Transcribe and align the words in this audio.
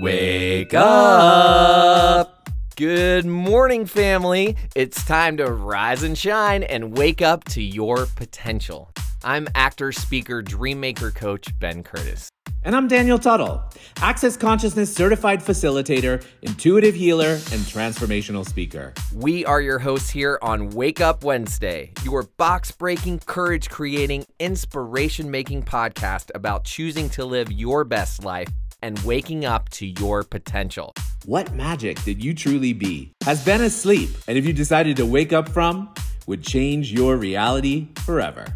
Wake 0.00 0.74
up! 0.74 2.48
Good 2.76 3.26
morning, 3.26 3.84
family. 3.84 4.56
It's 4.76 5.04
time 5.04 5.36
to 5.38 5.46
rise 5.46 6.04
and 6.04 6.16
shine 6.16 6.62
and 6.62 6.96
wake 6.96 7.20
up 7.20 7.42
to 7.46 7.60
your 7.60 8.06
potential. 8.06 8.92
I'm 9.24 9.48
actor, 9.56 9.90
speaker, 9.90 10.40
dream 10.40 10.78
maker 10.78 11.10
coach 11.10 11.48
Ben 11.58 11.82
Curtis. 11.82 12.28
And 12.62 12.76
I'm 12.76 12.86
Daniel 12.86 13.18
Tuttle, 13.18 13.60
Access 13.96 14.36
Consciousness 14.36 14.94
certified 14.94 15.40
facilitator, 15.40 16.24
intuitive 16.42 16.94
healer, 16.94 17.32
and 17.32 17.62
transformational 17.62 18.46
speaker. 18.46 18.94
We 19.12 19.44
are 19.46 19.60
your 19.60 19.80
hosts 19.80 20.10
here 20.10 20.38
on 20.42 20.70
Wake 20.70 21.00
Up 21.00 21.24
Wednesday, 21.24 21.92
your 22.04 22.22
box 22.36 22.70
breaking, 22.70 23.20
courage 23.26 23.68
creating, 23.68 24.26
inspiration 24.38 25.28
making 25.28 25.64
podcast 25.64 26.30
about 26.36 26.62
choosing 26.62 27.10
to 27.10 27.24
live 27.24 27.50
your 27.50 27.82
best 27.82 28.22
life 28.22 28.48
and 28.82 28.98
waking 29.00 29.44
up 29.44 29.68
to 29.70 29.86
your 29.86 30.22
potential. 30.22 30.92
What 31.24 31.52
magic 31.54 32.02
did 32.04 32.22
you 32.22 32.34
truly 32.34 32.72
be? 32.72 33.12
Has 33.24 33.44
been 33.44 33.60
asleep, 33.60 34.10
and 34.26 34.38
if 34.38 34.46
you 34.46 34.52
decided 34.52 34.96
to 34.98 35.06
wake 35.06 35.32
up 35.32 35.48
from, 35.48 35.92
would 36.26 36.42
change 36.42 36.92
your 36.92 37.16
reality 37.16 37.88
forever. 38.04 38.46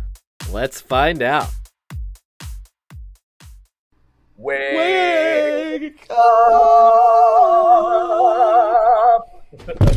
Let's 0.50 0.80
find 0.80 1.22
out. 1.22 1.50
Wake, 4.36 6.06
up! 6.10 6.16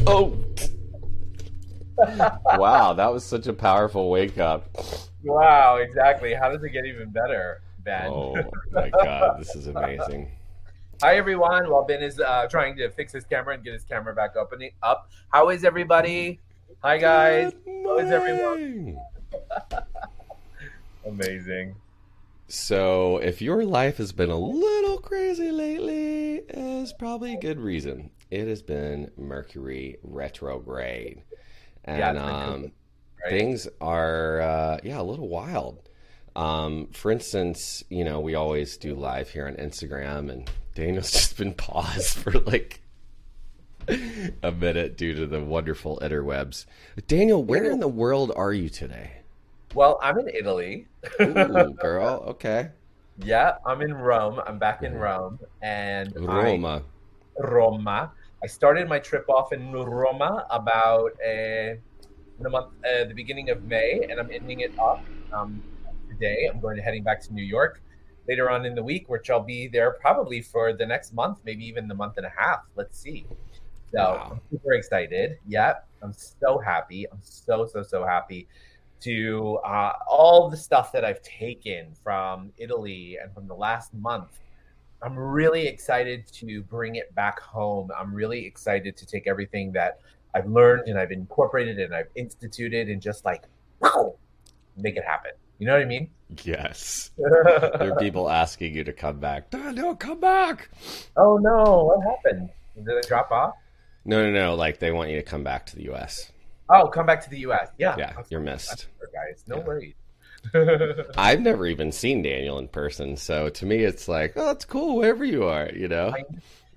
Oh. 0.08 0.38
wow, 2.58 2.94
that 2.94 3.12
was 3.12 3.24
such 3.24 3.48
a 3.48 3.54
powerful 3.54 4.10
wake 4.10 4.38
up. 4.38 4.70
Wow, 5.24 5.78
exactly. 5.78 6.34
How 6.34 6.52
does 6.52 6.64
it 6.64 6.70
get 6.70 6.86
even 6.86 7.10
better, 7.10 7.62
Ben? 7.86 8.08
Oh 8.08 8.36
my 8.72 8.90
god, 8.90 9.40
this 9.40 9.56
is 9.56 9.68
amazing. 9.68 10.32
Hi 11.02 11.18
everyone. 11.18 11.70
While 11.70 11.86
Ben 11.86 12.02
is 12.02 12.20
uh, 12.20 12.48
trying 12.50 12.76
to 12.78 12.90
fix 12.90 13.14
his 13.14 13.24
camera 13.24 13.54
and 13.54 13.64
get 13.64 13.74
his 13.74 13.84
camera 13.84 14.14
back 14.14 14.36
up 14.36 14.52
and 14.52 14.64
up, 14.82 15.10
how 15.30 15.50
is 15.50 15.64
everybody? 15.64 16.42
Hi 16.80 16.98
guys. 16.98 17.54
How 17.66 18.00
is 18.00 18.12
everyone? 18.12 18.98
Amazing. 21.06 21.76
So, 22.48 23.18
if 23.18 23.42
your 23.42 23.64
life 23.64 23.98
has 23.98 24.12
been 24.12 24.30
a 24.30 24.38
little 24.38 24.98
crazy 24.98 25.52
lately, 25.52 26.42
it's 26.48 26.94
probably 26.94 27.34
a 27.34 27.40
good 27.40 27.60
reason. 27.60 28.10
It 28.32 28.48
has 28.48 28.62
been 28.62 29.12
Mercury 29.18 29.98
retrograde. 30.04 31.24
And 31.86 31.98
Yeah, 32.00 32.24
um, 32.24 32.72
right? 33.24 33.30
things 33.30 33.68
are, 33.82 34.42
uh, 34.42 34.78
yeah, 34.84 35.00
a 35.00 35.04
little 35.04 35.28
wild. 35.28 35.90
Um, 36.36 36.88
for 36.88 37.12
instance, 37.12 37.84
you 37.90 38.04
know, 38.04 38.20
we 38.20 38.36
always 38.36 38.78
do 38.78 38.94
live 38.94 39.30
here 39.30 39.48
on 39.48 39.56
Instagram, 39.56 40.30
and 40.32 40.50
Daniel's 40.74 41.12
just 41.14 41.38
been 41.38 41.54
paused 41.54 42.18
for 42.18 42.32
like 42.32 42.82
a 43.88 44.52
minute 44.52 44.98
due 44.98 45.14
to 45.16 45.28
the 45.28 45.42
wonderful 45.42 46.00
interwebs. 46.02 46.66
Daniel, 47.08 47.44
where 47.44 47.70
in 47.72 47.80
the 47.80 47.88
world 47.88 48.32
are 48.36 48.54
you 48.54 48.68
today? 48.70 49.12
Well, 49.74 50.00
I'm 50.02 50.18
in 50.20 50.30
Italy. 50.30 50.88
Ooh, 51.22 51.74
girl, 51.80 52.24
okay. 52.28 52.70
Yeah, 53.20 53.54
I'm 53.66 53.82
in 53.82 53.94
Rome. 53.94 54.42
I'm 54.46 54.60
back 54.60 54.84
in 54.84 54.94
Rome, 54.96 55.40
and 55.62 56.14
I- 56.18 56.44
Roma. 56.44 56.84
Roma. 57.38 58.12
I 58.44 58.48
started 58.48 58.88
my 58.88 59.00
trip 59.00 59.28
off 59.30 59.54
in 59.54 59.72
Roma 59.72 60.46
about 60.50 61.12
uh, 61.14 61.76
the 62.40 62.50
month, 62.50 62.68
uh, 62.86 63.06
the 63.06 63.14
beginning 63.16 63.50
of 63.50 63.64
May, 63.64 64.06
and 64.10 64.20
I'm 64.20 64.30
ending 64.32 64.60
it 64.60 64.78
up 64.78 65.04
um, 65.34 65.64
today. 66.16 66.50
I'm 66.52 66.60
going 66.60 66.78
to 66.78 66.82
heading 66.82 67.04
back 67.04 67.22
to 67.24 67.34
New 67.34 67.44
York 67.44 67.82
later 68.28 68.50
on 68.50 68.66
in 68.66 68.76
the 68.76 68.84
week, 68.84 69.10
which 69.10 69.30
I'll 69.30 69.44
be 69.44 69.68
there 69.68 69.92
probably 69.92 70.42
for 70.42 70.74
the 70.74 70.86
next 70.86 71.14
month, 71.14 71.40
maybe 71.46 71.66
even 71.66 71.88
the 71.88 71.96
month 71.96 72.18
and 72.18 72.26
a 72.26 72.32
half. 72.36 72.62
Let's 72.76 73.00
see. 73.00 73.26
So 73.92 74.00
Wow. 74.00 74.30
I'm 74.32 74.42
super 74.52 74.74
excited. 74.74 75.38
Yep. 75.48 75.88
I'm 76.02 76.14
so 76.14 76.58
happy. 76.60 77.06
I'm 77.12 77.20
so 77.22 77.66
so 77.66 77.84
so 77.84 78.06
happy 78.06 78.48
to 79.02 79.60
uh, 79.66 79.94
all 80.10 80.50
the 80.50 80.58
stuff 80.58 80.92
that 80.92 81.04
I've 81.04 81.22
taken 81.22 81.94
from 82.04 82.52
Italy 82.58 83.18
and 83.22 83.34
from 83.34 83.48
the 83.48 83.54
last 83.54 83.94
month. 83.94 84.40
I'm 85.02 85.18
really 85.18 85.68
excited 85.68 86.26
to 86.34 86.64
bring 86.64 86.96
it 86.96 87.14
back 87.14 87.40
home. 87.40 87.92
I'm 87.98 88.14
really 88.14 88.46
excited 88.46 88.98
to 88.98 89.06
take 89.06 89.28
everything 89.28 89.72
that 89.74 90.00
I've 90.34 90.48
learned 90.48 90.88
and 90.88 90.98
I've 90.98 91.12
incorporated 91.12 91.80
and 91.80 91.94
I've 91.94 92.10
instituted 92.16 92.90
and 92.90 93.02
just 93.02 93.26
like, 93.26 93.44
wow, 93.80 94.16
make 94.78 94.96
it 94.96 95.04
happen. 95.06 95.32
You 95.60 95.68
know 95.68 95.74
what 95.74 95.82
I 95.82 95.86
mean? 95.86 96.10
Yes. 96.44 97.12
There 97.18 97.94
are 97.94 98.00
people 98.00 98.30
asking 98.30 98.74
you 98.76 98.84
to 98.84 98.94
come 98.94 99.20
back. 99.20 99.50
Daniel, 99.52 99.96
come 99.96 100.20
back. 100.20 100.70
oh 101.18 101.38
no, 101.38 101.84
what 101.86 102.02
happened? 102.04 102.50
Did 102.76 102.88
it 102.90 103.08
drop 103.08 103.32
off? 103.32 103.56
No, 104.06 104.24
no, 104.24 104.32
no. 104.32 104.56
Like 104.56 104.80
they 104.80 104.92
want 104.92 105.10
you 105.12 105.16
to 105.18 105.24
come 105.24 105.44
back 105.44 105.66
to 105.68 105.76
the 105.76 105.84
U.S. 105.86 106.32
Oh, 106.70 106.88
come 106.88 107.06
back 107.06 107.24
to 107.24 107.30
the 107.30 107.40
U.S. 107.40 107.70
Yeah, 107.78 107.96
Yeah, 107.98 108.14
you're 108.30 108.40
missed. 108.42 108.88
guys. 109.14 109.44
No 109.48 109.58
Yeah. 109.58 109.64
worries. 109.64 109.94
I've 111.18 111.42
never 111.42 111.66
even 111.68 111.92
seen 111.92 112.22
Daniel 112.22 112.60
in 112.60 112.68
person, 112.68 113.18
so 113.18 113.50
to 113.50 113.66
me, 113.66 113.78
it's 113.84 114.08
like, 114.08 114.34
oh, 114.36 114.52
it's 114.52 114.66
cool 114.66 114.98
wherever 114.98 115.24
you 115.26 115.46
are. 115.46 115.70
You 115.74 115.88
know. 115.88 116.14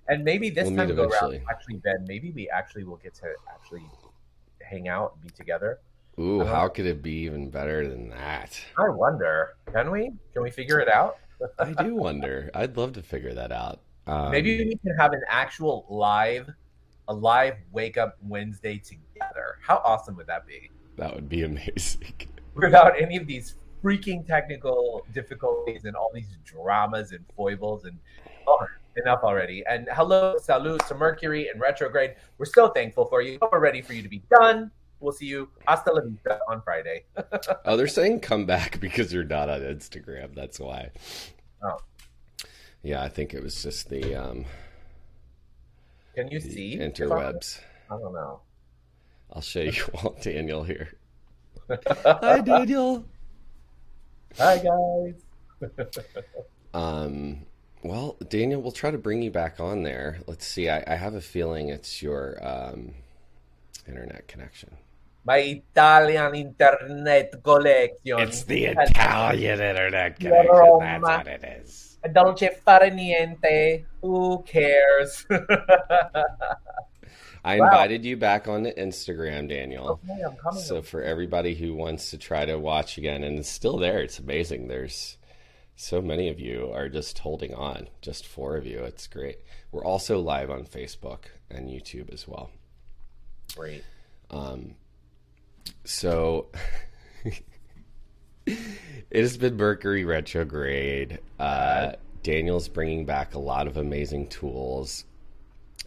and 0.09 0.25
maybe 0.25 0.51
this 0.51 0.69
We'll 0.69 0.77
time 0.77 0.95
go 0.95 1.05
around, 1.05 1.41
actually, 1.51 1.77
Ben, 1.79 2.05
maybe 2.07 2.31
we 2.31 2.49
actually 2.49 2.85
will 2.85 2.97
get 2.97 3.15
to 3.17 3.27
actually 3.53 3.85
hang 4.63 4.89
out 4.89 5.15
and 5.15 5.23
be 5.25 5.31
together. 5.31 5.81
Ooh, 6.19 6.41
Uh-huh. 6.43 6.53
how 6.55 6.69
could 6.69 6.87
it 6.87 7.03
be 7.03 7.13
even 7.25 7.49
better 7.51 7.89
than 7.89 8.11
that? 8.11 8.61
I 8.77 8.89
wonder, 8.89 9.55
can 9.73 9.91
we? 9.91 10.11
Can 10.33 10.43
we 10.43 10.51
figure 10.51 10.81
it 10.81 10.89
out? 10.89 11.19
I 11.59 11.73
do 11.85 11.95
wonder. 11.95 12.51
I'd 12.55 12.77
love 12.77 12.93
to 12.95 13.03
figure 13.03 13.33
that 13.35 13.53
out. 13.53 13.81
Um, 14.07 14.31
Maybe 14.33 14.59
we 14.65 14.75
can 14.77 14.97
have 14.99 15.13
an 15.13 15.23
actual 15.29 15.87
live, 15.89 16.51
a 17.07 17.15
live 17.15 17.55
wake 17.71 17.97
up 17.97 18.17
Wednesday 18.27 18.79
together. 18.79 19.59
How 19.63 19.77
awesome 19.85 20.17
would 20.17 20.27
that 20.27 20.47
be? 20.47 20.71
that 20.97 21.15
would 21.15 21.29
be 21.29 21.43
amazing. 21.45 22.13
Without 22.55 23.01
any 23.01 23.17
of 23.17 23.27
these 23.29 23.55
freaking 23.85 24.27
technical 24.27 25.07
difficulties 25.15 25.85
and 25.85 25.95
all 25.95 26.11
these 26.13 26.37
dramas 26.45 27.13
and 27.13 27.25
foibles 27.37 27.85
and 27.85 27.97
oh, 28.49 28.67
enough 28.97 29.21
already. 29.23 29.65
And 29.67 29.89
hello, 29.93 30.35
salute 30.43 30.85
to 30.89 30.97
Mercury 30.97 31.49
and 31.49 31.61
retrograde. 31.61 32.17
We're 32.39 32.47
so 32.47 32.71
thankful 32.71 33.05
for 33.05 33.23
you. 33.23 33.39
We're 33.53 33.61
ready 33.61 33.81
for 33.83 33.93
you 33.93 34.03
to 34.03 34.09
be 34.09 34.23
done. 34.41 34.73
We'll 35.01 35.13
see 35.13 35.27
you 35.27 35.49
hasta 35.67 35.93
la 35.93 36.01
vista 36.01 36.41
on 36.49 36.63
Friday. 36.63 37.05
Oh, 37.65 37.77
they're 37.77 37.87
saying 37.87 38.21
come 38.21 38.47
back 38.47 38.81
because 38.87 39.13
you're 39.13 39.25
not 39.25 39.49
on 39.49 39.61
Instagram. 39.61 40.35
That's 40.35 40.59
why. 40.59 40.91
Oh. 41.63 41.79
Yeah, 42.83 43.03
I 43.03 43.09
think 43.09 43.35
it 43.35 43.43
was 43.43 43.63
just 43.63 43.89
the 43.91 44.15
um, 44.15 44.45
Can 46.15 46.29
you 46.29 46.41
the 46.41 46.51
see? 46.51 46.79
interwebs. 46.79 47.61
I 47.91 47.97
don't 47.99 48.13
know. 48.15 48.41
I'll 49.33 49.43
show 49.43 49.61
you 49.61 49.85
all 49.95 50.17
Daniel 50.21 50.63
here. 50.65 50.95
Hi, 52.05 52.41
Daniel. 52.41 53.05
Hi 54.39 54.59
guys. 54.59 55.99
Um, 56.73 57.47
well, 57.83 58.17
Daniel, 58.29 58.61
we'll 58.63 58.73
try 58.73 58.91
to 58.91 58.99
bring 58.99 59.23
you 59.23 59.31
back 59.31 59.61
on 59.61 59.83
there. 59.83 60.21
Let's 60.27 60.47
see. 60.47 60.69
I, 60.69 60.83
I 60.87 60.97
have 60.97 61.15
a 61.15 61.21
feeling 61.21 61.69
it's 61.69 62.03
your 62.03 62.39
um, 62.47 62.93
internet 63.87 64.29
connection. 64.29 64.77
My 65.29 65.37
Italian 65.61 66.35
internet 66.35 67.45
collection. 67.45 68.19
It's 68.25 68.45
the 68.45 68.65
Italian 68.65 69.61
internet 69.61 70.19
connection, 70.19 70.51
Roma. 70.57 71.01
That's 71.05 71.19
what 71.19 71.27
it 71.27 71.45
is. 71.61 71.99
Dolce 72.15 72.49
fare 72.65 72.91
niente. 72.91 73.85
Who 74.01 74.43
cares? 74.47 75.27
I 77.45 77.59
Wow. 77.61 77.67
invited 77.67 78.05
you 78.07 78.17
back 78.17 78.49
on 78.49 78.63
the 78.63 78.73
Instagram, 78.73 79.49
Daniel. 79.51 80.01
okay, 80.03 80.23
I'm 80.27 80.37
coming. 80.37 80.61
So 80.63 80.81
for 80.81 81.03
everybody 81.03 81.55
who 81.55 81.75
wants 81.75 82.11
to 82.11 82.17
try 82.19 82.47
to 82.47 82.59
watch 82.59 82.97
again, 82.97 83.23
and 83.23 83.39
it's 83.39 83.51
still 83.51 83.77
there, 83.77 84.01
it's 84.01 84.19
amazing. 84.19 84.69
There's 84.69 85.19
so 85.77 86.01
many 86.01 86.31
of 86.31 86.41
you 86.41 86.71
are 86.73 86.89
just 86.89 87.19
holding 87.19 87.53
on. 87.55 87.89
Just 88.01 88.27
four 88.27 88.57
of 88.57 88.65
you. 88.67 88.79
It's 88.81 89.07
great. 89.07 89.39
We're 89.73 89.85
also 89.85 90.19
live 90.21 90.51
on 90.51 90.65
Facebook 90.65 91.25
and 91.51 91.69
YouTube 91.69 92.13
as 92.15 92.27
well. 92.27 92.51
Great. 93.55 93.85
Um, 94.31 94.75
so 95.85 96.49
it 98.47 98.59
has 99.13 99.37
been 99.37 99.57
Mercury 99.57 100.05
retrograde. 100.05 101.19
Uh, 101.39 101.93
Daniel's 102.23 102.69
bringing 102.69 103.05
back 103.05 103.35
a 103.35 103.39
lot 103.39 103.67
of 103.67 103.77
amazing 103.77 104.29
tools. 104.29 105.05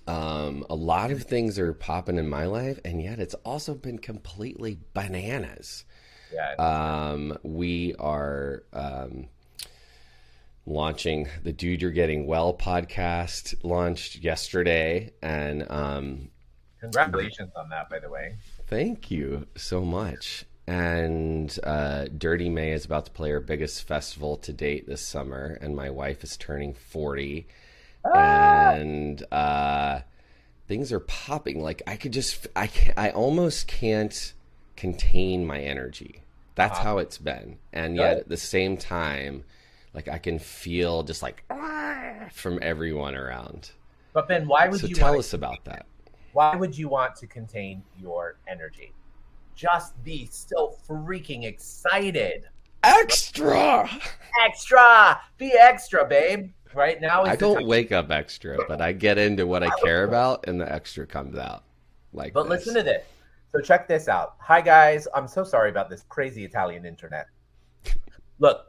Um, 0.08 0.66
a 0.70 0.76
lot 0.76 1.12
of 1.12 1.24
things 1.24 1.60
are 1.60 1.74
popping 1.74 2.18
in 2.18 2.28
my 2.28 2.46
life, 2.46 2.80
and 2.84 3.02
yet 3.02 3.20
it's 3.20 3.36
also 3.46 3.76
been 3.76 4.00
completely 4.00 4.80
bananas. 4.94 5.86
Yeah. 6.34 6.54
Um, 6.56 7.38
we 7.44 7.94
are 8.00 8.64
um, 8.74 9.28
launching 10.66 11.28
the 11.44 11.52
Dude 11.52 11.82
You're 11.82 11.92
Getting 11.92 12.26
Well 12.26 12.54
podcast, 12.54 13.56
launched 13.64 14.18
yesterday. 14.18 15.12
And 15.22 15.70
um, 15.70 16.30
Congratulations 16.80 17.52
on 17.56 17.70
that, 17.70 17.90
by 17.90 18.00
the 18.00 18.10
way. 18.10 18.36
Thank 18.72 19.12
you 19.12 19.48
so 19.58 19.82
much. 19.82 20.46
And 20.66 21.60
uh, 21.62 22.06
Dirty 22.18 22.48
May 22.48 22.72
is 22.72 22.86
about 22.86 23.04
to 23.08 23.12
play 23.12 23.30
her 23.32 23.42
biggest 23.42 23.86
festival 23.86 24.38
to 24.38 24.54
date 24.54 24.88
this 24.88 25.02
summer, 25.02 25.58
and 25.60 25.76
my 25.76 25.90
wife 25.90 26.24
is 26.24 26.38
turning 26.38 26.74
40. 26.74 27.48
Ah! 28.06 28.72
and 28.72 29.24
uh, 29.30 30.00
things 30.70 30.94
are 30.94 31.02
popping. 31.02 31.62
Like 31.62 31.82
I 31.86 31.98
could 31.98 32.14
just, 32.14 32.48
I 32.56 32.68
can 32.68 32.94
I 32.96 33.10
almost 33.10 33.68
can't 33.68 34.34
contain 34.78 35.46
my 35.46 35.60
energy. 35.60 36.22
That's 36.56 36.80
how 36.80 37.00
it's 37.00 37.18
been, 37.18 37.58
and 37.74 37.98
yet. 37.98 38.20
At 38.20 38.30
the 38.30 38.38
same 38.38 38.78
time, 38.78 39.44
like 39.94 40.08
I 40.08 40.18
can 40.18 40.40
feel 40.40 41.04
just 41.04 41.22
like 41.22 41.44
"Ah," 41.50 42.30
from 42.32 42.58
everyone 42.62 43.16
around. 43.16 43.72
But 44.14 44.30
Ben, 44.30 44.48
why 44.48 44.70
would 44.70 44.80
So 44.80 44.88
you 44.88 44.96
tell 44.96 45.20
us 45.20 45.34
about 45.34 45.66
that. 45.66 45.86
Why 46.34 46.56
would 46.56 46.78
you 46.78 46.88
want 46.88 47.16
to 47.18 47.28
contain 47.28 47.84
your 48.00 48.38
energy? 48.48 48.94
Just 49.56 50.02
be 50.04 50.28
so 50.32 50.76
freaking 50.88 51.44
excited. 51.46 52.46
Extra. 52.84 53.90
Extra! 54.44 55.22
Be 55.38 55.54
extra, 55.54 56.06
babe. 56.06 56.52
Right 56.74 57.02
now 57.02 57.24
I 57.24 57.36
don't 57.36 57.68
wake 57.68 57.92
up 57.92 58.12
extra, 58.12 58.58
but 58.68 58.82
I 58.82 58.94
get 58.94 59.18
into 59.18 59.46
what 59.46 59.62
I 59.62 59.70
care 59.84 60.06
about, 60.06 60.46
and 60.48 60.60
the 60.60 60.72
extra 60.72 61.06
comes 61.06 61.38
out. 61.38 61.64
Like, 62.14 62.34
But 62.34 62.44
this. 62.44 62.66
listen 62.66 62.76
to 62.76 62.84
this. 62.84 63.06
So 63.52 63.60
check 63.60 63.88
this 63.88 64.08
out. 64.08 64.36
Hi 64.40 64.62
guys, 64.62 65.08
I'm 65.14 65.28
so 65.28 65.44
sorry 65.44 65.70
about 65.70 65.90
this 65.90 66.06
crazy 66.08 66.46
Italian 66.46 66.86
internet. 66.86 67.28
Look, 68.40 68.68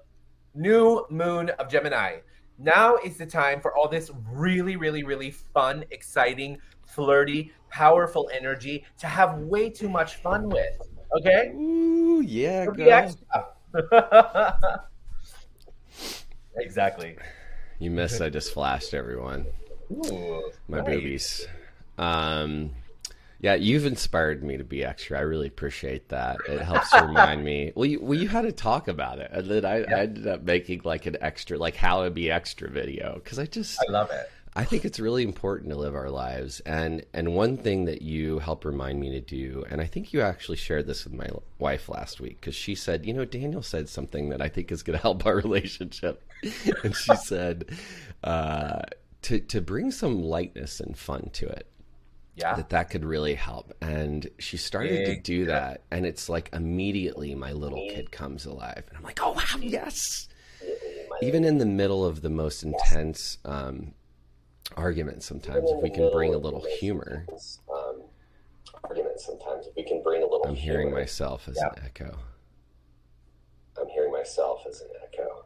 new 0.55 1.06
moon 1.09 1.50
of 1.50 1.70
Gemini. 1.70 2.19
Now 2.59 2.97
is 2.97 3.17
the 3.17 3.26
time 3.26 3.61
for 3.61 3.76
all 3.76 3.88
this 3.88 4.11
really, 4.31 4.76
really, 4.76 5.05
really 5.05 5.31
fun, 5.31 5.85
exciting, 5.91 6.59
flirty, 6.94 7.52
powerful 7.70 8.30
energy 8.32 8.84
to 8.98 9.06
have 9.06 9.38
way 9.38 9.70
too 9.70 9.88
much 9.88 10.16
fun 10.16 10.48
with. 10.48 10.80
Okay? 11.18 11.48
Ooh, 11.54 12.22
yeah, 12.24 12.66
girl. 12.66 13.14
exactly. 16.56 17.16
You 17.78 17.90
missed. 17.90 18.20
I 18.20 18.28
just 18.28 18.52
flashed 18.52 18.94
everyone. 18.94 19.46
Ooh, 19.90 20.50
My 20.68 20.78
nice. 20.78 20.86
boobies. 20.86 21.46
Um, 21.98 22.70
yeah, 23.40 23.54
you've 23.54 23.86
inspired 23.86 24.44
me 24.44 24.56
to 24.56 24.64
be 24.64 24.84
extra. 24.84 25.18
I 25.18 25.22
really 25.22 25.48
appreciate 25.48 26.08
that. 26.10 26.38
It 26.48 26.62
helps 26.62 26.92
remind 26.94 27.44
me. 27.44 27.72
Well, 27.76 27.86
you, 27.86 28.00
well, 28.00 28.18
you 28.18 28.28
had 28.28 28.42
to 28.42 28.52
talk 28.52 28.86
about 28.86 29.18
it, 29.18 29.30
and 29.32 29.48
then 29.48 29.64
I, 29.64 29.82
I 29.82 30.02
ended 30.02 30.26
up 30.28 30.42
making 30.42 30.82
like 30.84 31.06
an 31.06 31.16
extra, 31.20 31.58
like 31.58 31.74
how 31.74 32.04
to 32.04 32.10
be 32.10 32.30
extra 32.30 32.70
video 32.70 33.14
because 33.14 33.38
I 33.38 33.46
just 33.46 33.78
I 33.88 33.90
love 33.90 34.10
it. 34.10 34.30
I 34.54 34.64
think 34.64 34.84
it's 34.84 35.00
really 35.00 35.22
important 35.22 35.70
to 35.70 35.76
live 35.76 35.94
our 35.94 36.10
lives, 36.10 36.60
and 36.60 37.04
and 37.14 37.34
one 37.34 37.56
thing 37.56 37.87
that 37.87 38.02
you 38.02 38.38
help 38.38 38.66
remind 38.66 39.00
me 39.00 39.10
to 39.10 39.20
do, 39.20 39.64
and 39.70 39.81
I 39.81 39.87
think 39.87 40.12
you 40.12 40.20
actually 40.20 40.58
shared 40.58 40.87
this 40.87 41.04
with 41.04 41.14
my 41.14 41.28
wife 41.58 41.88
last 41.88 42.20
week 42.20 42.38
because 42.40 42.54
she 42.54 42.75
said, 42.75 43.06
you 43.06 43.14
know, 43.14 43.25
Daniel 43.25 43.62
said 43.62 43.88
something 43.88 44.28
that 44.28 44.43
I 44.43 44.49
think 44.49 44.70
is 44.70 44.82
going 44.82 44.99
to 44.99 45.02
help 45.02 45.25
our 45.25 45.37
relationship, 45.44 46.22
and 46.84 46.94
she 46.94 47.16
said 47.16 47.70
uh, 48.22 48.82
to 49.22 49.40
to 49.40 49.62
bring 49.62 49.90
some 49.90 50.22
lightness 50.22 50.81
and 50.81 50.99
fun 50.99 51.31
to 51.34 51.46
it. 51.46 51.66
Yeah. 52.34 52.54
that 52.54 52.70
that 52.70 52.88
could 52.88 53.04
really 53.04 53.34
help. 53.34 53.75
And 53.82 54.26
she 54.38 54.56
started 54.56 55.04
to 55.04 55.20
do 55.20 55.44
that 55.46 55.82
and 55.90 56.06
it's 56.06 56.31
like 56.31 56.49
immediately 56.54 57.34
my 57.34 57.52
little 57.52 57.87
kid 57.90 58.10
comes 58.10 58.46
alive. 58.46 58.84
And 58.88 58.96
i'm 58.96 59.02
like 59.02 59.20
oh 59.22 59.32
wow 59.32 59.60
yes. 59.60 60.28
Even 61.20 61.44
in 61.44 61.58
the 61.58 61.66
middle 61.66 62.06
of 62.06 62.22
the 62.22 62.31
most 62.31 62.62
intense 62.62 63.37
um, 63.44 63.93
arguments 64.76 65.26
sometimes 65.26 65.70
if 65.70 65.82
we 65.82 65.90
can 65.90 66.10
bring 66.12 66.34
a 66.34 66.38
little 66.38 66.64
humor 66.78 67.26
um, 67.72 68.02
arguments 68.84 69.24
sometimes 69.26 69.66
if 69.66 69.74
we 69.76 69.82
can 69.84 70.02
bring 70.02 70.22
a 70.22 70.26
little 70.26 70.44
i'm 70.46 70.54
hearing 70.54 70.88
humor. 70.88 71.00
myself 71.00 71.48
as 71.48 71.56
Yeah. 71.56 71.69
an 71.76 71.82
echo 71.84 72.19
i'm 73.80 73.88
hearing 73.88 74.12
myself 74.12 74.64
as 74.69 74.80
an 74.80 74.88
echo 75.02 75.44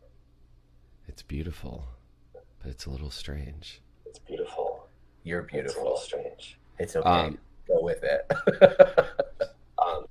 it's 1.09 1.23
beautiful 1.23 1.85
but 2.33 2.71
it's 2.71 2.87
a 2.87 2.91
little 2.91 3.11
strange 3.11 3.81
it's 4.07 4.19
beautiful 4.19 4.89
You're 5.25 5.43
beautiful. 5.43 5.67
it's 5.71 5.75
a 5.75 5.79
little 5.79 5.95
beautiful. 5.97 6.21
strange 6.37 6.59
It's 6.79 6.97
okay. 6.97 7.09
Um, 7.09 7.39
Go 7.69 7.81
with 7.83 8.05
it. 8.05 8.31
um, 9.85 10.05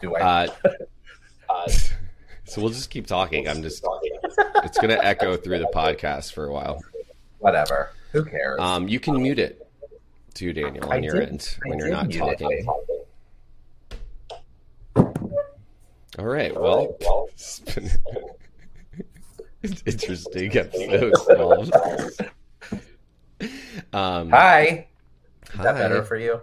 Do 0.00 0.16
I? 0.16 0.20
uh, 0.20 0.48
uh, 1.48 1.68
so 2.44 2.60
we'll 2.60 2.70
just 2.70 2.90
keep 2.90 3.06
talking 3.06 3.48
i'm 3.48 3.62
just 3.62 3.84
it's 4.64 4.78
going 4.78 4.90
to 4.90 5.04
echo 5.04 5.36
through 5.36 5.58
the 5.58 5.68
podcast 5.74 6.32
for 6.32 6.46
a 6.46 6.52
while 6.52 6.82
Whatever. 7.38 7.90
Who 8.12 8.24
cares? 8.24 8.58
um, 8.60 8.88
you 8.88 8.98
can 9.00 9.20
mute 9.20 9.38
it 9.38 9.66
too 10.34 10.52
daniel 10.52 10.90
I 10.90 10.96
on 10.96 11.02
your 11.02 11.14
did- 11.20 11.28
end 11.28 11.56
I 11.64 11.68
when 11.68 11.78
you're 11.78 11.90
not 11.90 12.14
it. 12.14 12.18
talking 12.18 12.66
all 16.18 16.24
right 16.26 16.54
well 16.54 16.86
right, 16.86 16.90
well 17.00 17.28
It's 17.34 17.58
been 17.60 17.90
it's 19.62 19.82
interesting 19.86 20.56
episode. 20.56 21.70
Um, 23.92 24.30
Hi. 24.30 24.86
Is 25.42 25.54
hi. 25.54 25.62
that 25.64 25.74
better 25.74 26.02
for 26.02 26.16
you? 26.16 26.40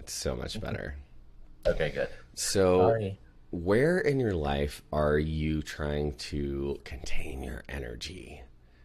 It's 0.00 0.12
so 0.12 0.34
much 0.34 0.60
better. 0.60 0.96
Okay, 1.66 1.90
good. 1.90 2.08
So, 2.34 2.78
Sorry. 2.88 3.18
Where 3.54 3.98
in 3.98 4.18
your 4.18 4.34
life 4.34 4.82
are 4.92 5.18
you 5.18 5.62
trying 5.62 6.14
to 6.16 6.80
contain 6.84 7.42
your 7.42 7.62
energy? 7.68 8.42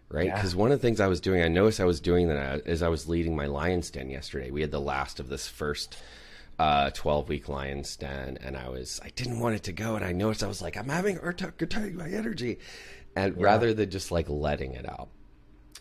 Right? 0.10 0.28
Yeah. 0.28 0.36
Because 0.36 0.56
one 0.56 0.72
of 0.72 0.80
the 0.80 0.88
things 0.88 1.00
I 1.00 1.08
was 1.08 1.20
doing, 1.20 1.42
I 1.42 1.48
noticed 1.48 1.80
I 1.80 1.86
was 1.86 2.00
doing 2.00 2.28
that 2.30 2.66
as 2.66 2.82
I 2.82 2.88
was 2.88 3.08
leading 3.08 3.36
my 3.36 3.46
lion's 3.48 3.92
den 3.92 4.10
yesterday. 4.10 4.52
We 4.52 4.62
had 4.62 4.72
the 4.72 4.80
last 4.80 5.20
of 5.20 5.30
this 5.30 5.48
first 5.48 5.98
uh, 6.58 6.92
12 6.92 7.30
week 7.30 7.50
lion's 7.50 7.96
den, 7.96 8.38
and 8.42 8.58
I 8.58 8.70
was, 8.70 9.00
I 9.04 9.10
didn't 9.10 9.40
want 9.40 9.56
it 9.56 9.64
to 9.64 9.72
go. 9.72 9.96
And 9.96 10.06
I 10.06 10.12
noticed 10.12 10.44
I 10.44 10.48
was 10.48 10.62
like, 10.62 10.78
I'm 10.78 10.90
having 10.90 11.18
a 11.18 11.22
hard 11.22 11.38
time 11.38 11.54
containing 11.58 11.98
my 11.98 12.10
energy. 12.10 12.60
And 13.16 13.40
rather 13.42 13.74
than 13.74 13.90
just 13.90 14.12
like 14.12 14.30
letting 14.30 14.74
it 14.74 14.88
out, 14.88 15.10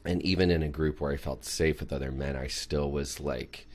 and 0.05 0.23
even 0.23 0.51
in 0.51 0.63
a 0.63 0.69
group 0.69 1.01
where 1.01 1.13
I 1.13 1.17
felt 1.17 1.45
safe 1.45 1.81
with 1.81 1.93
other 1.93 2.11
men, 2.11 2.37
I 2.37 2.47
still 2.47 2.91
was 2.91 3.21
like 3.21 3.68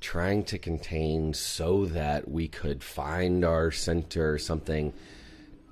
trying 0.00 0.44
to 0.44 0.58
contain 0.58 1.34
so 1.34 1.86
that 1.86 2.28
we 2.28 2.48
could 2.48 2.82
find 2.82 3.44
our 3.44 3.70
center 3.70 4.32
or 4.32 4.38
something. 4.38 4.92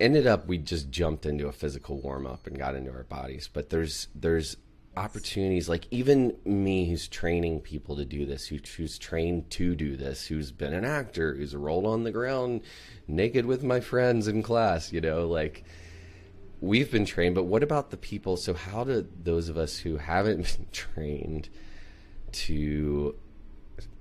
Ended 0.01 0.27
up 0.27 0.47
we 0.47 0.59
just 0.59 0.91
jumped 0.91 1.27
into 1.27 1.47
a 1.47 1.53
physical 1.53 2.01
warm 2.01 2.27
up 2.27 2.47
and 2.47 2.59
got 2.59 2.75
into 2.75 2.91
our 2.91 3.05
bodies. 3.05 3.49
But 3.53 3.71
there's 3.71 4.09
there's 4.15 4.57
opportunities 4.97 5.69
like 5.69 5.87
even 5.91 6.37
me 6.45 6.89
who's 6.89 7.09
training 7.09 7.61
people 7.61 7.97
to 7.97 8.05
do 8.05 8.25
this, 8.25 8.47
who, 8.47 8.59
who's 8.77 8.99
trained 8.99 9.51
to 9.51 9.75
do 9.75 9.97
this, 9.97 10.27
who's 10.27 10.53
been 10.53 10.73
an 10.73 10.85
actor, 10.85 11.35
who's 11.35 11.55
rolled 11.55 11.87
on 11.87 12.05
the 12.05 12.13
ground 12.13 12.61
naked 13.09 13.45
with 13.45 13.63
my 13.63 13.81
friends 13.81 14.29
in 14.29 14.43
class, 14.43 14.93
you 14.93 15.01
know, 15.01 15.27
like 15.27 15.65
we've 16.61 16.91
been 16.91 17.05
trained, 17.05 17.35
but 17.35 17.45
what 17.45 17.63
about 17.63 17.91
the 17.91 17.97
people? 17.97 18.37
So, 18.37 18.55
how 18.55 18.85
do 18.85 19.07
those 19.23 19.49
of 19.49 19.57
us 19.57 19.79
who 19.79 19.97
haven't 19.97 20.37
been 20.57 20.67
trained 20.73 21.49
to 22.33 23.15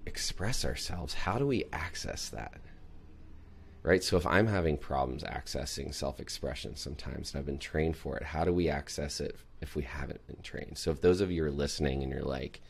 express 0.05 0.65
ourselves, 0.65 1.13
how 1.13 1.37
do 1.37 1.47
we 1.47 1.65
access 1.71 2.29
that? 2.29 2.59
Right? 3.81 4.03
So, 4.03 4.15
if 4.15 4.25
I'm 4.25 4.47
having 4.47 4.77
problems 4.77 5.23
accessing 5.23 5.93
self 5.93 6.19
expression 6.19 6.75
sometimes 6.75 7.31
and 7.31 7.39
I've 7.39 7.45
been 7.45 7.59
trained 7.59 7.97
for 7.97 8.17
it, 8.17 8.23
how 8.23 8.45
do 8.45 8.53
we 8.53 8.69
access 8.69 9.19
it 9.19 9.35
if 9.61 9.75
we 9.75 9.83
haven't 9.83 10.25
been 10.27 10.41
trained? 10.41 10.77
So, 10.77 10.91
if 10.91 11.01
those 11.01 11.19
of 11.19 11.31
you 11.31 11.43
are 11.43 11.51
listening 11.51 12.01
and 12.01 12.11
you're 12.11 12.21
like, 12.21 12.61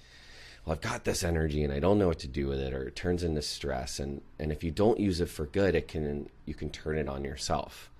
well, 0.66 0.74
I've 0.74 0.82
got 0.82 1.04
this 1.04 1.24
energy 1.24 1.64
and 1.64 1.72
I 1.72 1.80
don't 1.80 2.00
know 2.00 2.08
what 2.08 2.20
to 2.20 2.28
do 2.28 2.48
with 2.48 2.60
it, 2.60 2.74
or 2.74 2.88
it 2.88 2.96
turns 2.96 3.22
into 3.22 3.44
stress, 3.44 4.00
and, 4.00 4.22
and 4.40 4.52
if 4.52 4.64
you 4.64 4.72
don't 4.72 5.00
use 5.00 5.22
it 5.22 5.30
for 5.30 5.46
good, 5.46 5.76
it 5.76 5.88
can 5.88 6.30
you 6.46 6.56
can 6.56 6.72
turn 6.72 6.98
it 6.98 7.08
on 7.08 7.24
yourself 7.24 7.92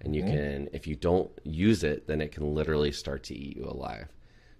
and 0.00 0.14
you 0.14 0.22
mm-hmm. 0.22 0.32
can 0.32 0.68
if 0.72 0.86
you 0.86 0.94
don't 0.94 1.30
use 1.44 1.82
it 1.82 2.06
then 2.06 2.20
it 2.20 2.32
can 2.32 2.54
literally 2.54 2.92
start 2.92 3.22
to 3.22 3.34
eat 3.34 3.56
you 3.56 3.64
alive 3.64 4.08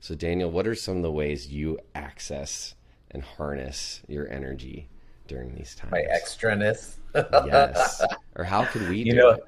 so 0.00 0.14
daniel 0.14 0.50
what 0.50 0.66
are 0.66 0.74
some 0.74 0.96
of 0.96 1.02
the 1.02 1.12
ways 1.12 1.48
you 1.48 1.78
access 1.94 2.74
and 3.12 3.22
harness 3.22 4.02
your 4.08 4.28
energy 4.30 4.88
during 5.28 5.54
these 5.54 5.74
times 5.74 5.92
My 5.92 6.04
extraness. 6.12 6.96
yes 7.14 8.02
or 8.36 8.44
how 8.44 8.64
could 8.64 8.88
we 8.88 8.98
You 9.04 9.12
do 9.12 9.16
know- 9.18 9.30
it 9.30 9.44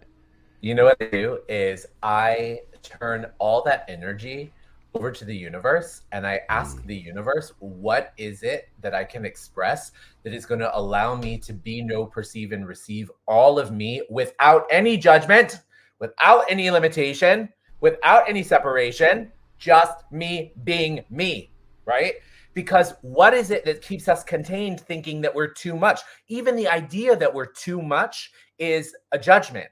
You 0.60 0.74
know 0.74 0.84
what 0.84 0.96
I 1.00 1.06
do 1.06 1.40
is 1.48 1.86
I 2.02 2.60
turn 2.82 3.26
all 3.38 3.62
that 3.62 3.84
energy 3.88 4.52
over 4.94 5.12
to 5.12 5.24
the 5.24 5.36
universe 5.36 6.02
and 6.12 6.26
I 6.26 6.40
ask 6.48 6.78
mm. 6.78 6.86
the 6.86 6.96
universe, 6.96 7.52
what 7.60 8.12
is 8.16 8.42
it 8.42 8.68
that 8.80 8.94
I 8.94 9.04
can 9.04 9.24
express 9.24 9.92
that 10.22 10.32
is 10.32 10.46
going 10.46 10.60
to 10.60 10.76
allow 10.76 11.14
me 11.14 11.38
to 11.38 11.52
be, 11.52 11.82
know, 11.82 12.06
perceive, 12.06 12.52
and 12.52 12.66
receive 12.66 13.10
all 13.26 13.58
of 13.58 13.70
me 13.70 14.02
without 14.10 14.66
any 14.70 14.96
judgment, 14.96 15.60
without 16.00 16.44
any 16.48 16.70
limitation, 16.70 17.48
without 17.80 18.28
any 18.28 18.42
separation, 18.42 19.30
just 19.58 20.10
me 20.10 20.52
being 20.64 21.04
me, 21.10 21.50
right? 21.84 22.14
Because 22.58 22.94
what 23.02 23.34
is 23.34 23.52
it 23.52 23.64
that 23.66 23.82
keeps 23.82 24.08
us 24.08 24.24
contained 24.24 24.80
thinking 24.80 25.20
that 25.20 25.32
we're 25.32 25.46
too 25.46 25.76
much? 25.76 26.00
Even 26.26 26.56
the 26.56 26.66
idea 26.66 27.14
that 27.14 27.32
we're 27.32 27.46
too 27.46 27.80
much 27.80 28.32
is 28.58 28.96
a 29.12 29.18
judgment 29.18 29.68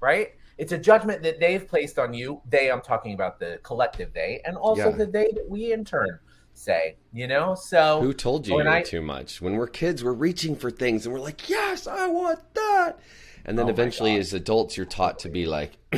right? 0.00 0.28
It's 0.58 0.72
a 0.72 0.78
judgment 0.78 1.22
that 1.22 1.40
they've 1.40 1.66
placed 1.66 1.98
on 1.98 2.12
you. 2.12 2.42
They, 2.46 2.70
I'm 2.70 2.82
talking 2.82 3.14
about 3.14 3.38
the 3.40 3.58
collective 3.62 4.12
they, 4.12 4.42
and 4.44 4.58
also 4.58 4.90
Yeah. 4.90 4.96
the 4.96 5.06
they 5.06 5.30
that 5.32 5.46
we 5.48 5.72
in 5.72 5.86
turn 5.86 6.18
say, 6.52 6.98
you 7.14 7.26
know? 7.26 7.54
So, 7.54 8.02
who 8.02 8.12
told 8.12 8.46
you 8.46 8.56
when 8.56 8.66
you 8.66 8.70
were 8.72 8.76
I- 8.76 8.82
too 8.82 9.00
much 9.00 9.40
when 9.40 9.56
we're 9.56 9.66
kids 9.68 10.04
we're 10.04 10.12
reaching 10.12 10.54
for 10.54 10.70
things 10.70 11.06
and 11.06 11.14
we're 11.14 11.20
like 11.30 11.48
yes 11.48 11.86
i 11.86 12.06
want 12.08 12.40
that 12.54 12.98
and 13.46 13.58
then 13.58 13.66
Oh 13.66 13.70
eventually 13.70 14.16
as 14.18 14.34
adults 14.34 14.76
you're 14.76 14.84
taught 14.86 15.18
to 15.20 15.30
be 15.30 15.46
like 15.46 15.72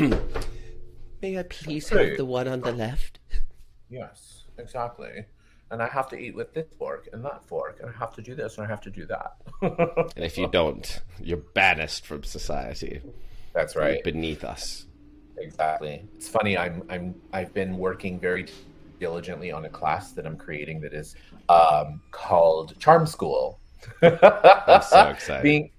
may 1.21 1.39
i 1.39 1.43
please 1.43 1.89
have 1.89 2.17
the 2.17 2.25
one 2.25 2.47
on 2.47 2.61
the 2.61 2.73
left 2.73 3.19
Yes, 3.89 4.45
exactly. 4.57 5.25
And 5.71 5.83
I 5.83 5.89
have 5.89 6.09
to 6.09 6.17
eat 6.19 6.35
with 6.35 6.53
this 6.53 6.67
fork 6.79 7.09
and 7.13 7.25
that 7.25 7.47
fork, 7.47 7.79
and 7.81 7.89
I 7.89 7.93
have 7.99 8.15
to 8.17 8.23
do 8.23 8.35
this 8.35 8.59
and 8.59 8.67
I 8.67 8.71
have 8.71 8.81
to 8.83 8.91
do 8.91 9.07
that. 9.07 9.37
And 10.17 10.25
if 10.25 10.37
you 10.37 10.49
don't, 10.49 11.01
you're 11.21 11.37
banished 11.39 12.07
from 12.07 12.25
society. 12.25 13.03
That's 13.53 13.75
You're 13.75 13.85
right. 13.85 14.05
beneath 14.05 14.45
us. 14.45 14.87
Exactly. 15.39 16.05
It's 16.17 16.29
funny. 16.29 16.57
I'm 16.57 16.83
I'm 16.91 17.15
I've 17.33 17.53
been 17.55 17.79
working 17.79 18.19
very 18.21 18.47
diligently 18.99 19.51
on 19.51 19.65
a 19.65 19.69
class 19.69 20.13
that 20.13 20.27
I'm 20.27 20.37
creating 20.37 20.81
that 20.83 20.93
is 20.93 21.17
um, 21.49 22.01
called 22.11 22.79
Charm 22.79 23.07
School. 23.07 23.59
I'm 24.03 24.83
so 24.83 25.09
excited. 25.11 25.43
being 25.43 25.71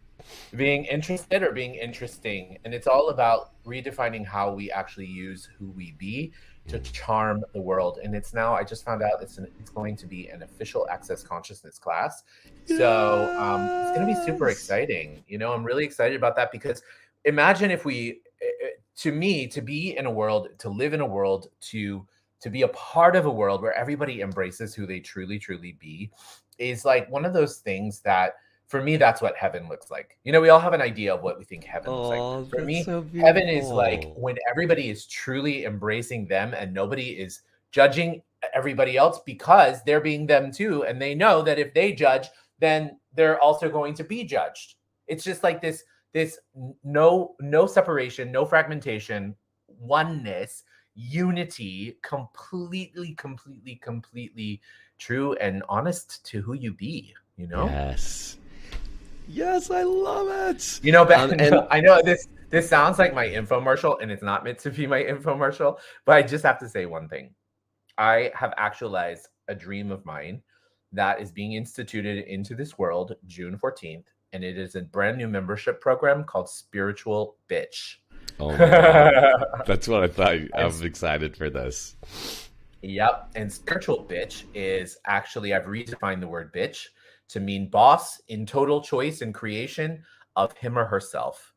being 0.56 0.86
interested 0.86 1.44
or 1.44 1.52
being 1.52 1.76
interesting, 1.76 2.58
and 2.66 2.74
it's 2.74 2.88
all 2.88 3.10
about 3.10 3.52
redefining 3.66 4.26
how 4.26 4.54
we 4.54 4.72
actually 4.72 5.06
use 5.06 5.48
who 5.58 5.70
we 5.72 5.92
be 5.94 6.34
to 6.68 6.80
Mm. 6.80 6.94
charm 6.94 7.44
the 7.54 7.62
world. 7.62 8.00
And 8.04 8.16
it's 8.16 8.34
now 8.34 8.54
I 8.54 8.64
just 8.64 8.86
found 8.86 9.02
out 9.02 9.22
it's 9.22 9.38
an, 9.38 9.48
it's 9.60 9.72
going 9.72 9.96
to 9.98 10.06
be 10.06 10.28
an 10.30 10.44
official 10.44 10.88
access 10.90 11.24
consciousness 11.24 11.78
class. 11.80 12.24
So 12.66 13.34
um, 13.40 13.68
it's 13.82 13.92
going 13.98 14.08
to 14.08 14.14
be 14.14 14.26
super 14.26 14.50
exciting. 14.50 15.24
You 15.28 15.38
know, 15.38 15.54
I'm 15.54 15.64
really 15.64 15.84
excited 15.84 16.16
about 16.16 16.36
that 16.38 16.52
because 16.52 16.82
imagine 17.26 17.72
if 17.72 17.84
we 17.86 18.22
eh, 18.42 18.46
eh, 18.64 18.68
to 18.98 19.12
me 19.12 19.48
to 19.48 19.62
be 19.62 19.98
in 19.98 20.06
a 20.06 20.12
world 20.12 20.50
to 20.60 20.70
live 20.70 20.94
in 20.94 21.02
a 21.02 21.06
world 21.06 21.48
to 21.72 22.06
to 22.42 22.50
be 22.50 22.64
a 22.64 22.68
part 22.70 23.16
of 23.16 23.26
a 23.26 23.30
world 23.30 23.62
where 23.62 23.74
everybody 23.74 24.22
embraces 24.22 24.74
who 24.74 24.88
they 24.88 25.00
truly 25.00 25.38
truly 25.38 25.74
be 25.74 26.10
is 26.58 26.86
like 26.86 27.10
one 27.12 27.26
of 27.26 27.34
those 27.34 27.58
things 27.58 28.00
that 28.02 28.34
for 28.72 28.82
me 28.82 28.96
that's 28.96 29.22
what 29.22 29.36
heaven 29.36 29.68
looks 29.68 29.92
like. 29.92 30.18
You 30.24 30.32
know 30.32 30.40
we 30.40 30.48
all 30.48 30.60
have 30.60 30.72
an 30.72 30.82
idea 30.82 31.14
of 31.14 31.22
what 31.22 31.38
we 31.38 31.44
think 31.44 31.66
heaven 31.66 31.92
looks 31.92 32.18
like. 32.18 32.50
For 32.50 32.66
me 32.66 32.86
heaven 33.20 33.50
is 33.50 33.68
like 33.68 34.14
when 34.16 34.38
everybody 34.50 34.90
is 34.90 35.06
truly 35.06 35.66
embracing 35.66 36.26
them 36.26 36.54
and 36.54 36.74
nobody 36.74 37.10
is 37.10 37.42
judging 37.74 38.22
everybody 38.54 38.96
else 38.96 39.20
because 39.26 39.84
they're 39.84 40.00
being 40.00 40.26
them 40.26 40.54
too 40.54 40.86
and 40.86 41.02
they 41.02 41.14
know 41.14 41.42
that 41.42 41.60
if 41.60 41.74
they 41.74 41.92
judge 41.92 42.30
then 42.60 42.98
they're 43.14 43.42
also 43.42 43.70
going 43.70 43.94
to 43.96 44.06
be 44.06 44.24
judged. 44.24 44.76
It's 45.08 45.26
just 45.26 45.44
like 45.44 45.62
this 45.62 45.84
this 46.14 46.40
no 46.86 47.36
no 47.42 47.68
separation 47.68 48.32
no 48.32 48.46
fragmentation 48.46 49.36
oneness 49.68 50.64
unity 50.96 51.98
completely 52.04 53.16
completely 53.16 53.76
completely 53.76 54.62
true 54.98 55.34
and 55.42 55.62
honest 55.68 56.24
to 56.28 56.42
who 56.42 56.54
you 56.54 56.72
be 56.72 57.14
you 57.42 57.48
know? 57.48 57.66
Yes. 57.66 58.38
Yes, 59.28 59.72
I 59.72 59.84
love 59.84 60.28
it. 60.50 60.80
you 60.84 60.92
know, 60.92 61.06
Ben, 61.06 61.32
Um, 61.34 61.40
and- 61.40 61.68
I 61.70 61.80
know 61.80 62.02
this 62.02 62.28
this 62.50 62.68
sounds 62.68 63.00
like 63.00 63.14
my 63.14 63.28
infomercial, 63.28 64.02
and 64.02 64.12
it's 64.12 64.24
not 64.24 64.44
meant 64.44 64.60
to 64.60 64.70
be 64.72 64.86
my 64.86 65.02
infomercial, 65.14 65.80
but 66.06 66.18
I 66.18 66.22
just 66.22 66.44
have 66.44 66.60
to 66.60 66.68
say 66.70 66.86
one 66.86 67.08
thing. 67.08 67.34
I 67.98 68.32
have 68.36 68.54
actualized 68.58 69.30
a 69.48 69.56
dream 69.56 69.90
of 69.92 70.06
mine 70.06 70.42
that 70.92 71.22
is 71.22 71.32
being 71.32 71.54
instituted 71.54 72.26
into 72.28 72.54
this 72.56 72.78
world 72.78 73.16
June 73.26 73.58
14th, 73.58 74.04
and 74.34 74.44
it 74.44 74.58
is 74.58 74.76
a 74.76 74.82
brand 74.82 75.18
new 75.18 75.28
membership 75.30 75.80
program 75.80 76.26
called 76.26 76.50
Spiritual 76.50 77.38
Bitch. 77.50 77.96
Oh. 78.40 78.52
That's 79.66 79.88
what 79.88 80.04
I 80.04 80.08
thought. 80.08 80.36
I'm 80.54 80.84
excited 80.84 81.38
for 81.38 81.50
this. 81.50 81.96
Yep. 82.82 83.32
And 83.36 83.52
spiritual 83.52 84.06
bitch 84.10 84.44
is 84.56 84.98
actually, 85.06 85.54
I've 85.54 85.66
redefined 85.66 86.20
the 86.20 86.28
word 86.28 86.52
bitch 86.54 86.88
to 87.32 87.40
mean 87.40 87.70
boss 87.70 88.22
in 88.28 88.46
total 88.46 88.82
choice 88.82 89.22
and 89.22 89.34
creation 89.34 90.04
of 90.36 90.56
him 90.58 90.78
or 90.78 90.86
herself. 90.86 91.54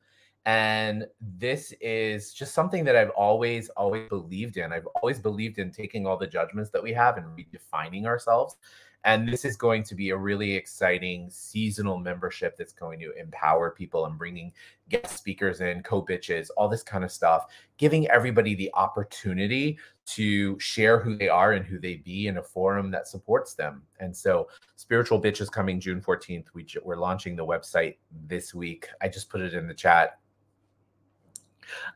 And 0.47 1.07
this 1.21 1.73
is 1.81 2.35
just 2.35 2.55
something 2.55 2.85
that 2.85 2.97
I've 2.97 3.11
always, 3.11 3.71
always 3.71 4.09
believed 4.09 4.57
in. 4.57 4.73
I've 4.73 4.89
always 5.01 5.19
believed 5.19 5.59
in 5.59 5.71
taking 5.71 6.07
all 6.07 6.19
the 6.19 6.27
judgments 6.27 6.71
that 6.71 6.83
we 6.83 6.93
have 6.93 7.17
and 7.17 7.27
redefining 7.27 8.05
ourselves. 8.05 8.57
And 9.05 9.29
this 9.29 9.45
is 9.45 9.57
going 9.57 9.83
to 9.85 9.95
be 9.95 10.11
a 10.11 10.17
really 10.17 10.55
exciting 10.55 11.29
seasonal 11.31 11.99
membership 11.99 12.57
that's 12.57 12.73
going 12.73 12.99
to 13.01 13.13
empower 13.21 13.71
people 13.71 14.07
and 14.07 14.17
bringing 14.17 14.53
guest 14.89 15.19
speakers 15.19 15.61
in, 15.61 15.83
co 15.83 16.03
bitches, 16.03 16.49
all 16.57 16.69
this 16.69 16.83
kind 16.83 17.05
of 17.05 17.13
stuff, 17.13 17.47
giving 17.77 18.09
everybody 18.09 18.55
the 18.55 18.71
opportunity 18.75 19.79
to 20.07 20.59
share 20.59 20.99
who 20.99 21.17
they 21.17 21.29
are 21.29 21.53
and 21.53 21.67
who 21.67 21.79
they 21.79 21.97
be 21.97 22.29
in 22.29 22.39
a 22.39 22.43
forum 22.43 22.91
that 22.91 23.07
supports 23.07 23.55
them. 23.55 23.83
And 24.01 24.17
so, 24.17 24.49
Spiritual 24.77 25.21
Bitch 25.21 25.41
is 25.41 25.51
coming 25.51 25.81
June 25.81 26.01
14th. 26.01 26.47
We, 26.55 26.67
we're 26.83 26.97
launching 26.97 27.37
the 27.37 27.47
website 27.47 27.97
this 28.27 28.55
week. 28.55 28.89
I 29.03 29.09
just 29.09 29.29
put 29.29 29.43
it 29.43 29.55
in 29.55 29.67
the 29.67 29.75
chat. 29.75 30.19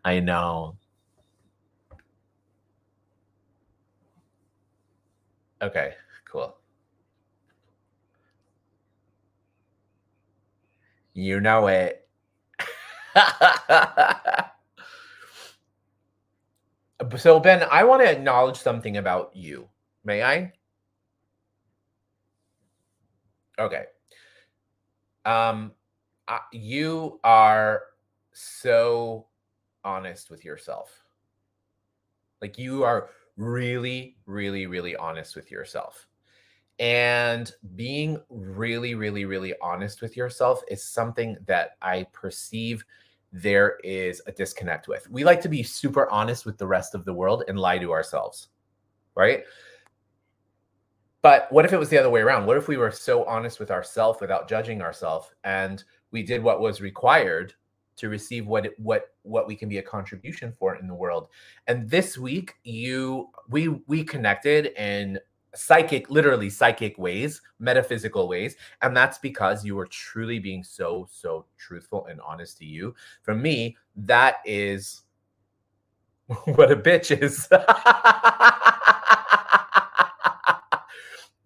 I 0.04 0.20
know. 0.20 0.76
Okay, 5.60 5.94
cool. 6.24 6.57
You 11.18 11.40
know 11.40 11.66
it. 11.66 12.06
so, 17.16 17.40
Ben, 17.40 17.66
I 17.72 17.82
want 17.82 18.02
to 18.02 18.08
acknowledge 18.08 18.56
something 18.56 18.98
about 18.98 19.34
you. 19.34 19.68
May 20.04 20.22
I? 20.22 20.52
Okay. 23.58 23.86
Um, 25.24 25.72
I, 26.28 26.38
you 26.52 27.18
are 27.24 27.82
so 28.32 29.26
honest 29.82 30.30
with 30.30 30.44
yourself. 30.44 31.02
Like 32.40 32.58
you 32.58 32.84
are 32.84 33.08
really, 33.36 34.18
really, 34.24 34.66
really 34.66 34.94
honest 34.94 35.34
with 35.34 35.50
yourself. 35.50 36.07
And 36.78 37.52
being 37.74 38.20
really, 38.28 38.94
really, 38.94 39.24
really 39.24 39.54
honest 39.60 40.00
with 40.00 40.16
yourself 40.16 40.62
is 40.68 40.84
something 40.84 41.36
that 41.46 41.76
I 41.82 42.04
perceive 42.12 42.84
there 43.32 43.78
is 43.84 44.22
a 44.26 44.32
disconnect 44.32 44.88
with. 44.88 45.08
We 45.10 45.24
like 45.24 45.40
to 45.42 45.48
be 45.48 45.62
super 45.62 46.08
honest 46.10 46.46
with 46.46 46.56
the 46.56 46.66
rest 46.66 46.94
of 46.94 47.04
the 47.04 47.12
world 47.12 47.44
and 47.48 47.58
lie 47.58 47.78
to 47.78 47.92
ourselves, 47.92 48.48
right? 49.14 49.44
But 51.20 51.50
what 51.50 51.64
if 51.64 51.72
it 51.72 51.78
was 51.78 51.88
the 51.88 51.98
other 51.98 52.10
way 52.10 52.20
around? 52.20 52.46
What 52.46 52.56
if 52.56 52.68
we 52.68 52.76
were 52.76 52.92
so 52.92 53.24
honest 53.24 53.58
with 53.58 53.70
ourselves 53.70 54.20
without 54.20 54.48
judging 54.48 54.80
ourselves 54.80 55.30
and 55.44 55.82
we 56.10 56.22
did 56.22 56.42
what 56.42 56.60
was 56.60 56.80
required 56.80 57.54
to 57.96 58.08
receive 58.08 58.46
what 58.46 58.66
it, 58.66 58.78
what 58.78 59.12
what 59.22 59.48
we 59.48 59.56
can 59.56 59.68
be 59.68 59.78
a 59.78 59.82
contribution 59.82 60.52
for 60.52 60.76
in 60.76 60.86
the 60.86 60.94
world? 60.94 61.28
And 61.66 61.90
this 61.90 62.16
week 62.16 62.54
you 62.62 63.30
we 63.48 63.68
we 63.68 64.04
connected 64.04 64.66
in 64.80 65.18
psychic 65.54 66.10
literally 66.10 66.50
psychic 66.50 66.98
ways, 66.98 67.40
metaphysical 67.58 68.28
ways, 68.28 68.56
and 68.82 68.96
that's 68.96 69.18
because 69.18 69.64
you 69.64 69.74
were 69.74 69.86
truly 69.86 70.38
being 70.38 70.62
so 70.62 71.08
so 71.10 71.46
truthful 71.56 72.06
and 72.06 72.20
honest 72.20 72.58
to 72.58 72.64
you. 72.64 72.94
For 73.22 73.34
me, 73.34 73.76
that 73.96 74.36
is 74.44 75.02
what 76.44 76.70
a 76.70 76.76
bitch 76.76 77.16
is. 77.22 77.48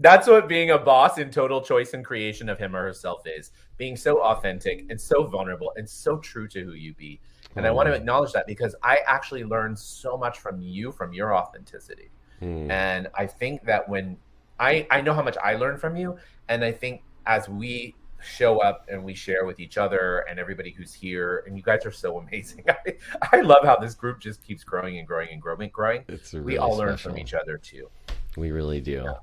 That's 0.03 0.27
what 0.27 0.49
being 0.49 0.73
a 0.73 0.79
boss 0.79 1.19
in 1.19 1.31
total 1.31 1.61
choice 1.61 1.95
and 1.95 2.05
creation 2.05 2.49
of 2.49 2.59
him 2.59 2.75
or 2.75 2.83
herself 2.83 3.23
is. 3.25 3.53
Being 3.77 3.95
so 3.95 4.21
authentic 4.21 4.85
and 4.91 5.01
so 5.01 5.29
vulnerable 5.29 5.73
and 5.77 5.89
so 5.89 6.17
true 6.19 6.49
to 6.49 6.65
who 6.65 6.73
you 6.73 6.93
be. 6.95 7.21
And 7.55 7.65
I 7.65 7.71
want 7.71 7.87
to 7.87 7.93
mm. 7.93 7.99
acknowledge 7.99 8.33
that 8.33 8.49
because 8.49 8.75
I 8.83 8.99
actually 9.07 9.45
learned 9.45 9.79
so 9.79 10.17
much 10.17 10.41
from 10.41 10.61
you, 10.61 10.91
from 10.91 11.13
your 11.13 11.37
authenticity. 11.37 12.11
Hmm. 12.43 12.71
And 12.71 13.09
I 13.15 13.27
think 13.27 13.65
that 13.67 13.89
when 13.89 14.17
I 14.59 14.87
I 14.91 15.01
know 15.01 15.15
how 15.15 15.23
much 15.23 15.37
I 15.43 15.55
learn 15.55 15.79
from 15.79 15.97
you, 15.97 16.17
and 16.49 16.65
I 16.65 16.73
think 16.73 17.03
as 17.25 17.49
we 17.49 17.95
show 18.21 18.61
up 18.61 18.87
and 18.89 19.05
we 19.05 19.15
share 19.15 19.45
with 19.45 19.61
each 19.61 19.79
other 19.79 20.21
and 20.29 20.41
everybody 20.41 20.71
who's 20.71 20.93
here, 20.93 21.45
and 21.47 21.57
you 21.57 21.63
guys 21.63 21.87
are 21.87 21.93
so 21.93 22.19
amazing. 22.23 22.65
I, 22.69 22.95
I 23.33 23.41
love 23.43 23.65
how 23.65 23.77
this 23.77 23.95
group 23.95 24.21
just 24.21 24.43
keeps 24.45 24.65
growing 24.65 24.99
and 24.99 25.07
growing 25.07 25.29
and 25.31 25.41
growing, 25.41 25.71
growing. 25.71 26.05
It's 26.09 26.35
really 26.35 26.45
we 26.47 26.59
all 26.59 26.77
learn 26.77 26.97
from 26.97 27.17
each 27.17 27.33
other 27.33 27.59
too. 27.59 27.89
We 28.37 28.51
really 28.51 28.81
do. 28.81 29.15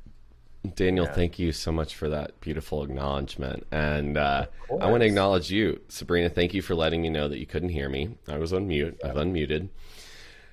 Daniel, 0.75 1.05
Yeah. 1.05 1.13
thank 1.13 1.39
you 1.39 1.51
so 1.51 1.71
much 1.71 1.95
for 1.95 2.09
that 2.09 2.39
beautiful 2.41 2.83
acknowledgement. 2.83 3.65
And 3.71 4.17
uh, 4.17 4.45
I 4.79 4.89
want 4.89 5.01
to 5.01 5.07
acknowledge 5.07 5.49
you, 5.49 5.81
Sabrina. 5.87 6.29
Thank 6.29 6.53
you 6.53 6.61
for 6.61 6.75
letting 6.75 7.01
me 7.01 7.09
know 7.09 7.27
that 7.27 7.39
you 7.39 7.45
couldn't 7.45 7.69
hear 7.69 7.89
me. 7.89 8.17
I 8.27 8.37
was 8.37 8.53
on 8.53 8.67
mute. 8.67 8.99
I've 9.03 9.15
unmuted. 9.15 9.69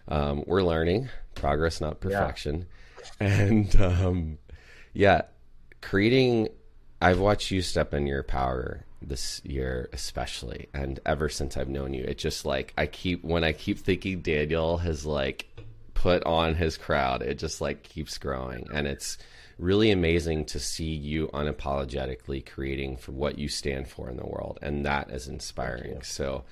Um, 0.09 0.45
we're 0.47 0.63
learning 0.63 1.09
progress, 1.37 1.81
not 1.81 2.01
perfection. 2.01 2.67
And 3.21 3.81
um, 3.81 4.39
yeah, 4.93 5.23
creating. 5.81 6.49
I've 7.01 7.21
watched 7.21 7.51
you 7.51 7.63
step 7.63 7.95
in 7.95 8.07
your 8.07 8.23
power 8.23 8.85
this 9.01 9.41
year, 9.45 9.89
especially, 9.93 10.69
and 10.75 10.99
ever 11.07 11.29
since 11.29 11.57
I've 11.57 11.69
known 11.69 11.95
you, 11.95 12.05
it 12.05 12.19
just 12.19 12.45
like 12.45 12.75
I 12.77 12.87
keep 12.87 13.23
when 13.25 13.45
I 13.45 13.53
keep 13.53 13.79
thinking 13.79 14.23
Daniel 14.23 14.79
has 14.79 15.07
like 15.07 15.47
put 15.95 16.25
on 16.25 16.55
his 16.55 16.77
crowd, 16.77 17.23
it 17.23 17.39
just 17.39 17.61
like 17.61 17.83
keeps 17.85 18.19
growing, 18.19 18.67
and 18.73 18.87
it's 18.87 19.19
really 19.59 19.91
amazing 19.91 20.45
to 20.47 20.59
see 20.59 20.93
you 20.93 21.29
unapologetically 21.29 22.45
creating 22.45 22.97
for 22.97 23.13
what 23.13 23.39
you 23.39 23.49
stand 23.49 23.89
for 23.89 24.11
in 24.11 24.17
the 24.17 24.27
world, 24.27 24.59
and 24.63 24.85
that 24.85 25.11
is 25.11 25.29
inspiring. 25.29 26.03
So, 26.03 26.45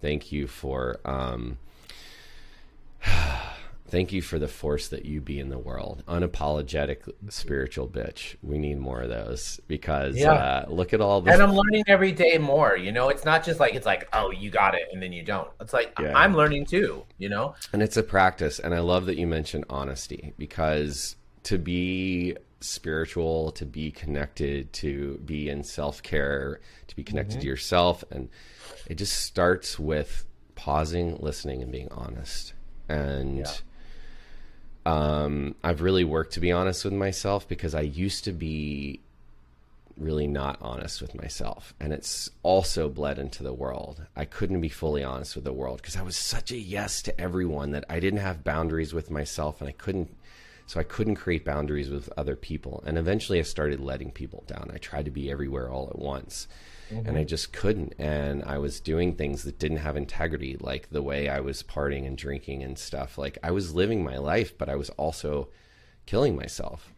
thank 0.00 0.30
you 0.30 0.46
for. 0.46 1.00
Um, 1.04 1.58
Thank 3.92 4.10
you 4.10 4.22
for 4.22 4.38
the 4.38 4.48
force 4.48 4.88
that 4.88 5.04
you 5.04 5.20
be 5.20 5.38
in 5.38 5.50
the 5.50 5.58
world. 5.58 6.02
Unapologetic 6.08 7.12
spiritual 7.28 7.86
bitch. 7.86 8.36
We 8.42 8.56
need 8.56 8.78
more 8.78 9.02
of 9.02 9.10
those 9.10 9.60
because 9.68 10.16
Yeah. 10.16 10.32
uh, 10.32 10.64
look 10.70 10.94
at 10.94 11.02
all 11.02 11.20
the 11.20 11.30
And 11.30 11.42
I'm 11.42 11.52
learning 11.52 11.84
every 11.86 12.10
day 12.10 12.38
more. 12.38 12.74
You 12.74 12.90
know, 12.90 13.10
it's 13.10 13.26
not 13.26 13.44
just 13.44 13.60
like 13.60 13.74
it's 13.74 13.84
like, 13.84 14.08
oh, 14.14 14.30
you 14.30 14.48
got 14.48 14.74
it, 14.74 14.88
and 14.94 15.02
then 15.02 15.12
you 15.12 15.22
don't. 15.22 15.50
It's 15.60 15.74
like 15.74 15.92
Yeah. 16.00 16.16
I'm 16.16 16.34
learning 16.34 16.64
too. 16.64 17.04
You 17.18 17.28
know, 17.28 17.54
And 17.74 17.82
it's 17.82 17.98
a 17.98 18.02
practice. 18.02 18.58
And 18.58 18.74
I 18.74 18.78
love 18.78 19.04
that 19.04 19.18
you 19.18 19.26
mentioned 19.26 19.66
honesty 19.68 20.32
because 20.38 21.16
to 21.42 21.58
be 21.58 22.34
spiritual, 22.60 23.52
to 23.52 23.66
be 23.66 23.90
connected, 23.90 24.72
to 24.72 25.18
be 25.26 25.50
in 25.50 25.64
self 25.64 26.02
care, 26.02 26.60
to 26.86 26.96
be 26.96 27.04
connected 27.04 27.42
to 27.42 27.46
yourself. 27.46 28.04
And 28.10 28.30
it 28.86 28.94
just 28.94 29.22
starts 29.22 29.78
with 29.78 30.24
pausing, 30.54 31.18
listening, 31.20 31.60
and 31.60 31.70
being 31.70 31.88
honest. 31.90 32.54
And 32.88 33.36
Yeah. 33.36 33.52
Um, 34.84 35.54
I've 35.62 35.82
really 35.82 36.04
worked 36.04 36.34
to 36.34 36.40
be 36.40 36.52
honest 36.52 36.84
with 36.84 36.94
myself 36.94 37.48
because 37.48 37.74
I 37.74 37.82
used 37.82 38.24
to 38.24 38.32
be 38.32 39.00
really 39.96 40.26
not 40.26 40.58
honest 40.60 41.02
with 41.02 41.14
myself 41.14 41.74
and 41.78 41.92
it's 41.92 42.30
also 42.42 42.88
bled 42.88 43.18
into 43.18 43.42
the 43.42 43.52
world. 43.52 44.06
I 44.16 44.24
couldn't 44.24 44.60
be 44.60 44.68
fully 44.68 45.04
honest 45.04 45.34
with 45.34 45.44
the 45.44 45.52
world 45.52 45.78
because 45.78 45.96
i 45.96 46.02
was 46.02 46.16
such 46.16 46.50
a 46.50 46.58
yes 46.58 47.02
to 47.02 47.20
everyone 47.20 47.72
that 47.72 47.84
i 47.88 48.00
didn't 48.00 48.20
have 48.20 48.42
boundaries 48.44 48.94
with 48.94 49.10
myself 49.10 49.60
and 49.60 49.68
i 49.68 49.72
couldn't 49.72 50.14
so 50.66 50.80
i 50.80 50.82
couldn't 50.82 51.16
create 51.16 51.44
boundaries 51.44 51.90
with 51.90 52.08
other 52.16 52.36
people. 52.36 52.82
And 52.86 52.96
eventually 52.96 53.38
i 53.38 53.42
started 53.42 53.80
letting 53.80 54.10
people 54.10 54.44
down. 54.46 54.70
I 54.72 54.78
tried 54.78 55.04
to 55.04 55.10
be 55.10 55.30
everywhere 55.30 55.70
all 55.70 55.88
at 55.88 55.98
once 55.98 56.48
Mm-hmm. 56.90 57.08
and 57.08 57.18
i 57.18 57.24
just 57.24 57.52
couldn't. 57.52 57.94
And 57.98 58.42
i 58.44 58.58
was 58.58 58.80
doing 58.80 59.14
things 59.14 59.44
that 59.44 59.58
didn't 59.58 59.78
have 59.78 59.96
integrity 59.96 60.56
like 60.60 60.90
the 60.90 61.02
way 61.02 61.28
i 61.28 61.40
was 61.40 61.62
partying 61.62 62.06
and 62.06 62.16
drinking 62.16 62.62
and 62.62 62.78
stuff. 62.78 63.18
Like 63.18 63.38
i 63.42 63.50
was 63.50 63.74
living 63.74 64.04
my 64.04 64.18
life 64.18 64.56
but 64.56 64.68
i 64.68 64.76
was 64.76 64.90
also 64.90 65.48
killing 66.06 66.36
myself. 66.36 66.92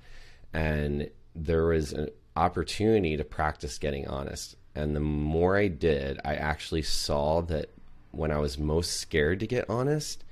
And 0.52 1.10
there 1.34 1.66
was 1.66 1.92
an 1.92 2.10
opportunity 2.36 3.16
to 3.16 3.24
practice 3.24 3.78
getting 3.78 4.06
honest. 4.06 4.56
And 4.74 4.94
the 4.94 5.00
more 5.00 5.56
i 5.56 5.68
did 5.68 6.20
i 6.24 6.34
actually 6.34 6.82
saw 6.82 7.42
that 7.42 7.70
when 8.10 8.30
i 8.30 8.38
was 8.38 8.58
most 8.58 8.98
scared 9.00 9.40
to 9.40 9.46
get 9.46 9.68
honest 9.68 10.24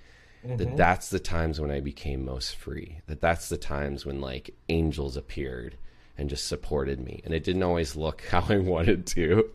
that 0.44 0.58
mm-hmm. 0.58 0.76
that's 0.76 1.08
the 1.08 1.20
times 1.20 1.60
when 1.60 1.70
i 1.70 1.80
became 1.80 2.24
most 2.24 2.56
free. 2.56 3.00
That 3.06 3.20
that's 3.20 3.48
the 3.48 3.56
times 3.56 4.04
when 4.04 4.20
like 4.20 4.54
angels 4.68 5.16
appeared 5.16 5.76
and 6.18 6.28
just 6.28 6.46
supported 6.46 7.00
me. 7.00 7.22
And 7.24 7.34
it 7.34 7.44
didn't 7.44 7.62
always 7.62 7.96
look 7.96 8.22
how 8.30 8.44
i 8.48 8.58
wanted 8.58 9.06
to. 9.08 9.50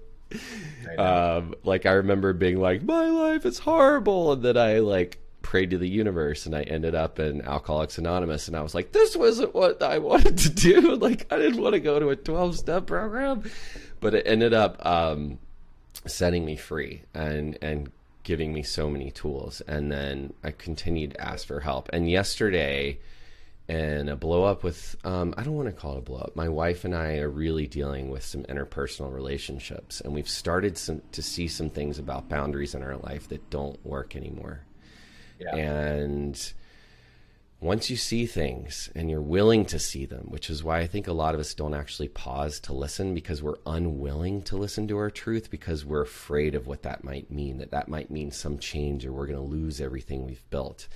Um, 0.97 1.55
like 1.63 1.85
I 1.85 1.93
remember 1.93 2.33
being 2.33 2.59
like, 2.59 2.83
my 2.83 3.07
life 3.07 3.45
is 3.45 3.59
horrible, 3.59 4.33
and 4.33 4.43
then 4.43 4.57
I 4.57 4.79
like 4.79 5.19
prayed 5.41 5.69
to 5.69 5.77
the 5.77 5.87
universe, 5.87 6.45
and 6.45 6.55
I 6.55 6.63
ended 6.63 6.95
up 6.95 7.19
in 7.19 7.41
Alcoholics 7.41 7.97
Anonymous, 7.97 8.47
and 8.47 8.57
I 8.57 8.61
was 8.61 8.75
like, 8.75 8.91
this 8.91 9.15
wasn't 9.15 9.55
what 9.55 9.81
I 9.81 9.97
wanted 9.99 10.37
to 10.39 10.49
do. 10.49 10.95
Like 10.97 11.31
I 11.31 11.37
didn't 11.37 11.61
want 11.61 11.73
to 11.73 11.79
go 11.79 11.99
to 11.99 12.09
a 12.09 12.15
twelve 12.15 12.57
step 12.57 12.87
program, 12.87 13.49
but 13.99 14.13
it 14.13 14.27
ended 14.27 14.53
up 14.53 14.85
um, 14.85 15.39
setting 16.05 16.43
me 16.43 16.55
free 16.55 17.03
and 17.13 17.57
and 17.61 17.91
giving 18.23 18.51
me 18.51 18.63
so 18.63 18.89
many 18.89 19.11
tools, 19.11 19.61
and 19.61 19.91
then 19.91 20.33
I 20.43 20.51
continued 20.51 21.11
to 21.11 21.21
ask 21.21 21.47
for 21.47 21.61
help. 21.61 21.89
And 21.93 22.09
yesterday 22.09 22.99
and 23.69 24.09
a 24.09 24.15
blow 24.15 24.43
up 24.43 24.63
with 24.63 24.95
um, 25.03 25.33
I 25.37 25.43
don't 25.43 25.55
want 25.55 25.67
to 25.67 25.73
call 25.73 25.95
it 25.95 25.99
a 25.99 26.01
blow 26.01 26.19
up. 26.19 26.35
My 26.35 26.49
wife 26.49 26.85
and 26.85 26.95
I 26.95 27.17
are 27.17 27.29
really 27.29 27.67
dealing 27.67 28.09
with 28.09 28.23
some 28.23 28.43
interpersonal 28.43 29.13
relationships, 29.13 30.01
and 30.01 30.13
we've 30.13 30.29
started 30.29 30.77
some, 30.77 31.01
to 31.11 31.21
see 31.21 31.47
some 31.47 31.69
things 31.69 31.99
about 31.99 32.29
boundaries 32.29 32.75
in 32.75 32.81
our 32.81 32.97
life 32.97 33.27
that 33.29 33.49
don't 33.49 33.83
work 33.85 34.15
anymore. 34.15 34.61
Yeah. 35.39 35.55
And 35.55 36.53
once 37.59 37.89
you 37.89 37.95
see 37.95 38.25
things 38.25 38.89
and 38.95 39.09
you're 39.09 39.19
willing 39.21 39.65
to 39.65 39.79
see 39.79 40.05
them, 40.05 40.27
which 40.29 40.49
is 40.49 40.63
why 40.63 40.79
I 40.79 40.87
think 40.87 41.07
a 41.07 41.13
lot 41.13 41.33
of 41.33 41.39
us 41.39 41.53
don't 41.53 41.73
actually 41.73 42.07
pause 42.07 42.59
to 42.61 42.73
listen 42.73 43.15
because 43.15 43.41
we're 43.41 43.57
unwilling 43.65 44.43
to 44.43 44.57
listen 44.57 44.87
to 44.87 44.97
our 44.97 45.09
truth 45.09 45.49
because 45.49 45.83
we're 45.83 46.03
afraid 46.03 46.53
of 46.53 46.67
what 46.67 46.83
that 46.83 47.03
might 47.03 47.31
mean, 47.31 47.57
that 47.57 47.71
that 47.71 47.87
might 47.87 48.11
mean 48.11 48.31
some 48.31 48.59
change 48.59 49.05
or 49.05 49.11
we're 49.11 49.25
going 49.25 49.39
to 49.39 49.41
lose 49.41 49.81
everything 49.81 50.23
we've 50.25 50.47
built. 50.51 50.87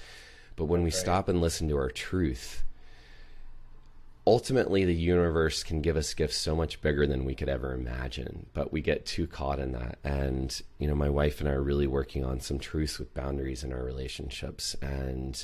But 0.61 0.67
when 0.67 0.83
we 0.83 0.91
stop 0.91 1.27
and 1.27 1.41
listen 1.41 1.67
to 1.69 1.77
our 1.77 1.89
truth, 1.89 2.63
ultimately 4.27 4.85
the 4.85 4.93
universe 4.93 5.63
can 5.63 5.81
give 5.81 5.97
us 5.97 6.13
gifts 6.13 6.37
so 6.37 6.55
much 6.55 6.83
bigger 6.83 7.07
than 7.07 7.25
we 7.25 7.33
could 7.33 7.49
ever 7.49 7.73
imagine. 7.73 8.45
But 8.53 8.71
we 8.71 8.81
get 8.81 9.07
too 9.07 9.25
caught 9.25 9.57
in 9.57 9.71
that. 9.71 9.97
And, 10.03 10.61
you 10.77 10.87
know, 10.87 10.93
my 10.93 11.09
wife 11.09 11.39
and 11.39 11.49
I 11.49 11.53
are 11.53 11.63
really 11.63 11.87
working 11.87 12.23
on 12.23 12.41
some 12.41 12.59
truths 12.59 12.99
with 12.99 13.15
boundaries 13.15 13.63
in 13.63 13.73
our 13.73 13.83
relationships 13.83 14.75
and 14.83 15.43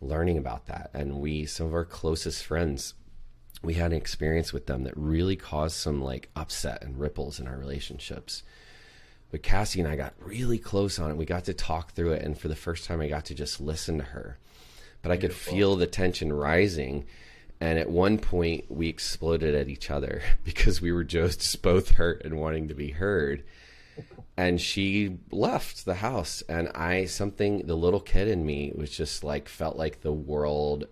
learning 0.00 0.36
about 0.36 0.66
that. 0.66 0.90
And 0.92 1.20
we, 1.20 1.46
some 1.46 1.68
of 1.68 1.72
our 1.72 1.84
closest 1.84 2.44
friends, 2.44 2.94
we 3.62 3.74
had 3.74 3.92
an 3.92 3.98
experience 3.98 4.52
with 4.52 4.66
them 4.66 4.82
that 4.82 4.96
really 4.96 5.36
caused 5.36 5.76
some 5.76 6.02
like 6.02 6.28
upset 6.34 6.82
and 6.82 6.98
ripples 6.98 7.38
in 7.38 7.46
our 7.46 7.56
relationships 7.56 8.42
but 9.30 9.42
Cassie 9.42 9.80
and 9.80 9.88
I 9.88 9.96
got 9.96 10.14
really 10.20 10.58
close 10.58 10.98
on 10.98 11.10
it. 11.10 11.16
We 11.16 11.24
got 11.24 11.44
to 11.44 11.54
talk 11.54 11.92
through 11.92 12.12
it, 12.12 12.22
and 12.22 12.38
for 12.38 12.48
the 12.48 12.56
first 12.56 12.84
time, 12.84 13.00
I 13.00 13.08
got 13.08 13.24
to 13.26 13.34
just 13.34 13.60
listen 13.60 13.98
to 13.98 14.04
her. 14.04 14.38
But 15.06 15.12
I 15.12 15.18
could 15.18 15.32
feel 15.32 15.76
the 15.76 15.86
tension 15.86 16.32
rising, 16.32 17.04
and 17.60 17.78
at 17.78 17.88
one 17.88 18.18
point, 18.18 18.64
we 18.68 18.88
exploded 18.88 19.54
at 19.54 19.68
each 19.68 19.88
other 19.88 20.20
because 20.44 20.80
we 20.80 20.90
were 20.90 21.04
just 21.04 21.62
both 21.62 21.90
hurt 21.90 22.24
and 22.24 22.40
wanting 22.40 22.66
to 22.66 22.74
be 22.74 22.90
heard. 22.90 23.44
And 24.36 24.60
she 24.60 25.18
left 25.30 25.84
the 25.84 25.94
house, 25.94 26.42
and 26.48 26.70
I 26.70 27.04
something 27.04 27.68
the 27.68 27.76
little 27.76 28.00
kid 28.00 28.26
in 28.26 28.44
me 28.44 28.72
was 28.74 28.90
just 28.90 29.22
like 29.22 29.48
felt 29.48 29.76
like 29.76 30.00
the 30.00 30.12
world, 30.12 30.88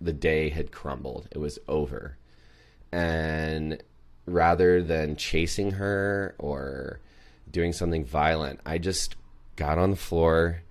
the 0.00 0.14
day 0.14 0.48
had 0.48 0.72
crumbled. 0.72 1.28
It 1.30 1.36
was 1.36 1.58
over, 1.68 2.16
and 2.90 3.82
rather 4.24 4.82
than 4.82 5.14
chasing 5.14 5.72
her 5.72 6.34
or 6.38 7.00
doing 7.50 7.74
something 7.74 8.06
violent. 8.06 8.60
I 8.64 8.78
just 8.78 9.14
got 9.56 9.76
on 9.76 9.90
the 9.90 9.96
floor. 9.96 10.62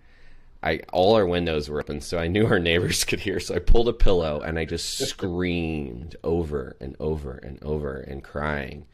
I 0.63 0.81
all 0.91 1.15
our 1.15 1.25
windows 1.25 1.69
were 1.69 1.79
open, 1.79 2.01
so 2.01 2.17
I 2.17 2.27
knew 2.27 2.45
our 2.47 2.59
neighbors 2.59 3.03
could 3.05 3.19
hear. 3.19 3.39
So 3.39 3.55
I 3.55 3.59
pulled 3.59 3.87
a 3.87 3.93
pillow 3.93 4.41
and 4.41 4.57
I 4.57 4.65
just 4.65 4.97
screamed 5.09 6.15
over 6.23 6.75
and 6.79 6.95
over 6.99 7.33
and 7.37 7.61
over 7.63 7.97
and 7.97 8.23
crying. 8.23 8.85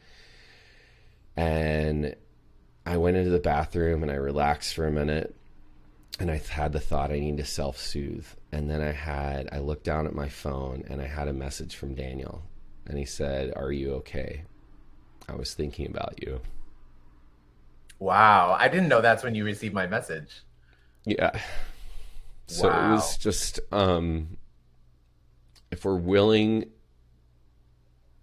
And 1.36 2.14
I 2.86 2.96
went 2.98 3.16
into 3.16 3.30
the 3.30 3.40
bathroom 3.40 4.02
and 4.02 4.12
I 4.12 4.16
relaxed 4.16 4.74
for 4.74 4.86
a 4.86 4.92
minute. 4.92 5.34
And 6.20 6.30
I 6.30 6.36
had 6.36 6.72
the 6.72 6.78
thought 6.78 7.10
I 7.10 7.18
need 7.18 7.38
to 7.38 7.44
self 7.44 7.78
soothe. 7.78 8.28
And 8.52 8.70
then 8.70 8.80
I 8.80 8.92
had 8.92 9.48
I 9.50 9.58
looked 9.58 9.84
down 9.84 10.06
at 10.06 10.14
my 10.14 10.28
phone 10.28 10.84
and 10.88 11.00
I 11.00 11.08
had 11.08 11.26
a 11.26 11.32
message 11.32 11.74
from 11.74 11.94
Daniel, 11.94 12.44
and 12.86 12.98
he 12.98 13.04
said, 13.04 13.52
"Are 13.56 13.72
you 13.72 13.94
okay? 13.94 14.44
I 15.28 15.34
was 15.34 15.54
thinking 15.54 15.86
about 15.86 16.22
you." 16.22 16.40
wow, 17.98 18.56
I 18.58 18.68
didn't 18.68 18.88
know 18.88 19.00
that's 19.00 19.24
when 19.24 19.34
you 19.34 19.44
received 19.44 19.74
my 19.74 19.86
message. 19.86 20.42
Yeah. 21.04 21.38
So 22.46 22.68
it 22.68 22.90
was 22.92 23.16
just 23.18 23.60
um 23.72 24.36
if 25.70 25.84
we're 25.84 25.96
willing 25.96 26.66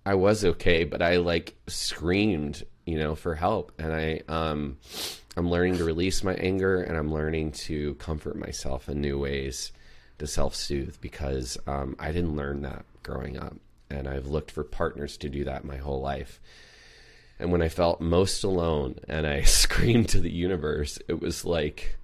I 0.06 0.16
was 0.16 0.44
okay, 0.44 0.84
but 0.84 1.02
I 1.02 1.18
like 1.18 1.56
screamed, 1.68 2.64
you 2.86 2.98
know, 2.98 3.16
for 3.16 3.36
help 3.36 3.72
and 3.78 3.94
I 3.94 4.22
um 4.28 4.78
I'm 5.38 5.50
learning 5.50 5.78
to 5.78 5.86
release 5.86 6.24
my 6.24 6.34
anger 6.36 6.82
and 6.82 6.98
I'm 6.98 7.12
learning 7.12 7.54
to 7.54 7.96
comfort 7.96 8.36
myself 8.36 8.90
in 8.90 9.00
new 9.00 9.18
ways 9.20 9.72
to 10.20 10.28
self-soothe 10.28 11.00
because 11.02 11.58
um 11.68 11.96
I 12.00 12.12
didn't 12.12 12.36
learn 12.36 12.62
that 12.64 12.86
growing 13.04 13.38
up 13.38 13.56
and 13.90 14.08
I've 14.08 14.28
looked 14.28 14.52
for 14.52 14.64
partners 14.64 15.18
to 15.18 15.30
do 15.30 15.44
that 15.44 15.66
my 15.66 15.78
whole 15.78 16.02
life. 16.02 16.40
And 17.40 17.52
when 17.52 17.62
I 17.62 17.70
felt 17.70 18.02
most 18.02 18.44
alone 18.44 19.00
and 19.08 19.26
I 19.28 19.42
screamed 19.44 20.10
to 20.10 20.20
the 20.20 20.32
universe, 20.32 21.00
it 21.08 21.20
was 21.22 21.44
like 21.44 21.98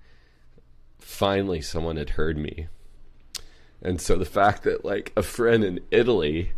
finally 1.08 1.62
someone 1.62 1.96
had 1.96 2.12
heard 2.12 2.38
me. 2.38 2.68
And 3.82 4.02
so 4.02 4.18
the 4.18 4.26
fact 4.26 4.64
that 4.64 4.84
like 4.84 5.14
a 5.16 5.24
friend 5.24 5.64
in 5.64 5.80
Italy 5.90 6.52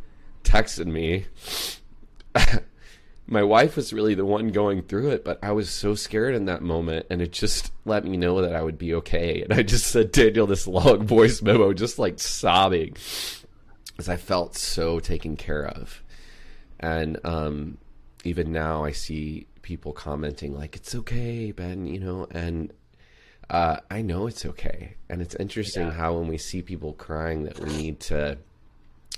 texted 0.44 0.88
me, 0.88 1.26
my 3.28 3.44
wife 3.44 3.76
was 3.76 3.94
really 3.94 4.16
the 4.16 4.26
one 4.26 4.48
going 4.48 4.82
through 4.82 5.12
it, 5.12 5.24
but 5.24 5.38
I 5.44 5.52
was 5.52 5.70
so 5.70 5.94
scared 5.94 6.34
in 6.34 6.46
that 6.46 6.64
moment 6.64 7.06
and 7.12 7.22
it 7.22 7.32
just 7.32 7.72
let 7.86 8.06
me 8.06 8.18
know 8.18 8.42
that 8.42 8.56
I 8.56 8.64
would 8.64 8.80
be 8.80 8.96
okay. 8.96 9.44
And 9.44 9.54
I 9.54 9.62
just 9.62 9.86
sent 9.86 10.14
Daniel 10.14 10.48
this 10.48 10.66
long 10.66 11.06
voice 11.06 11.44
memo, 11.44 11.72
just 11.72 12.00
like 12.00 12.20
sobbing 12.20 12.98
as 14.00 14.10
I 14.10 14.18
felt 14.18 14.56
so 14.56 15.00
taken 15.00 15.38
care 15.38 15.68
of. 15.68 16.04
And 16.80 17.20
um, 17.24 17.78
even 18.24 18.52
now 18.52 18.84
I 18.84 18.94
see 18.94 19.46
people 19.62 19.94
commenting 19.94 20.58
like, 20.58 20.76
it's 20.76 20.96
okay, 20.96 21.52
Ben, 21.52 21.86
you 21.86 22.00
know, 22.00 22.26
and 22.32 22.74
uh, 23.50 23.78
I 23.90 24.02
know 24.02 24.28
it's 24.28 24.46
okay. 24.46 24.96
And 25.10 25.22
it's 25.22 25.36
interesting 25.36 25.90
how 25.92 26.14
when 26.14 26.28
we 26.28 26.38
see 26.38 26.62
people 26.62 26.94
crying 26.94 27.44
that 27.44 27.60
we 27.60 27.76
need 27.76 28.00
to 28.02 28.38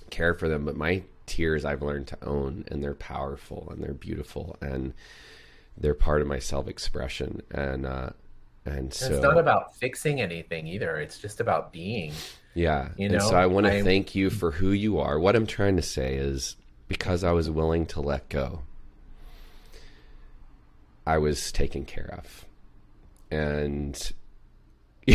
care 0.09 0.33
for 0.33 0.47
them, 0.47 0.65
but 0.65 0.77
my 0.77 1.03
tears 1.25 1.65
I've 1.65 1.81
learned 1.81 2.07
to 2.07 2.25
own 2.25 2.65
and 2.69 2.83
they're 2.83 2.93
powerful 2.93 3.67
and 3.71 3.83
they're 3.83 3.93
beautiful 3.93 4.57
and 4.61 4.93
they're 5.77 5.93
part 5.93 6.21
of 6.21 6.27
my 6.27 6.39
self 6.39 6.67
expression. 6.67 7.41
And 7.51 7.85
uh, 7.85 8.11
And 8.65 8.93
so 8.93 9.11
it's 9.13 9.23
not 9.23 9.37
about 9.37 9.75
fixing 9.75 10.21
anything 10.21 10.67
either. 10.67 10.97
It's 10.97 11.19
just 11.19 11.39
about 11.39 11.73
being. 11.73 12.13
Yeah. 12.53 12.89
You 12.97 13.05
and 13.05 13.15
know, 13.15 13.29
so 13.29 13.35
I 13.35 13.47
want 13.47 13.65
to 13.67 13.83
thank 13.83 14.13
you 14.15 14.29
for 14.29 14.51
who 14.51 14.71
you 14.71 14.99
are. 14.99 15.19
What 15.19 15.35
I'm 15.35 15.47
trying 15.47 15.75
to 15.77 15.81
say 15.81 16.15
is 16.15 16.55
because 16.87 17.23
I 17.23 17.31
was 17.31 17.49
willing 17.49 17.85
to 17.87 18.01
let 18.01 18.29
go, 18.29 18.61
I 21.05 21.17
was 21.17 21.51
taken 21.51 21.85
care 21.85 22.13
of. 22.17 22.45
And 23.31 24.11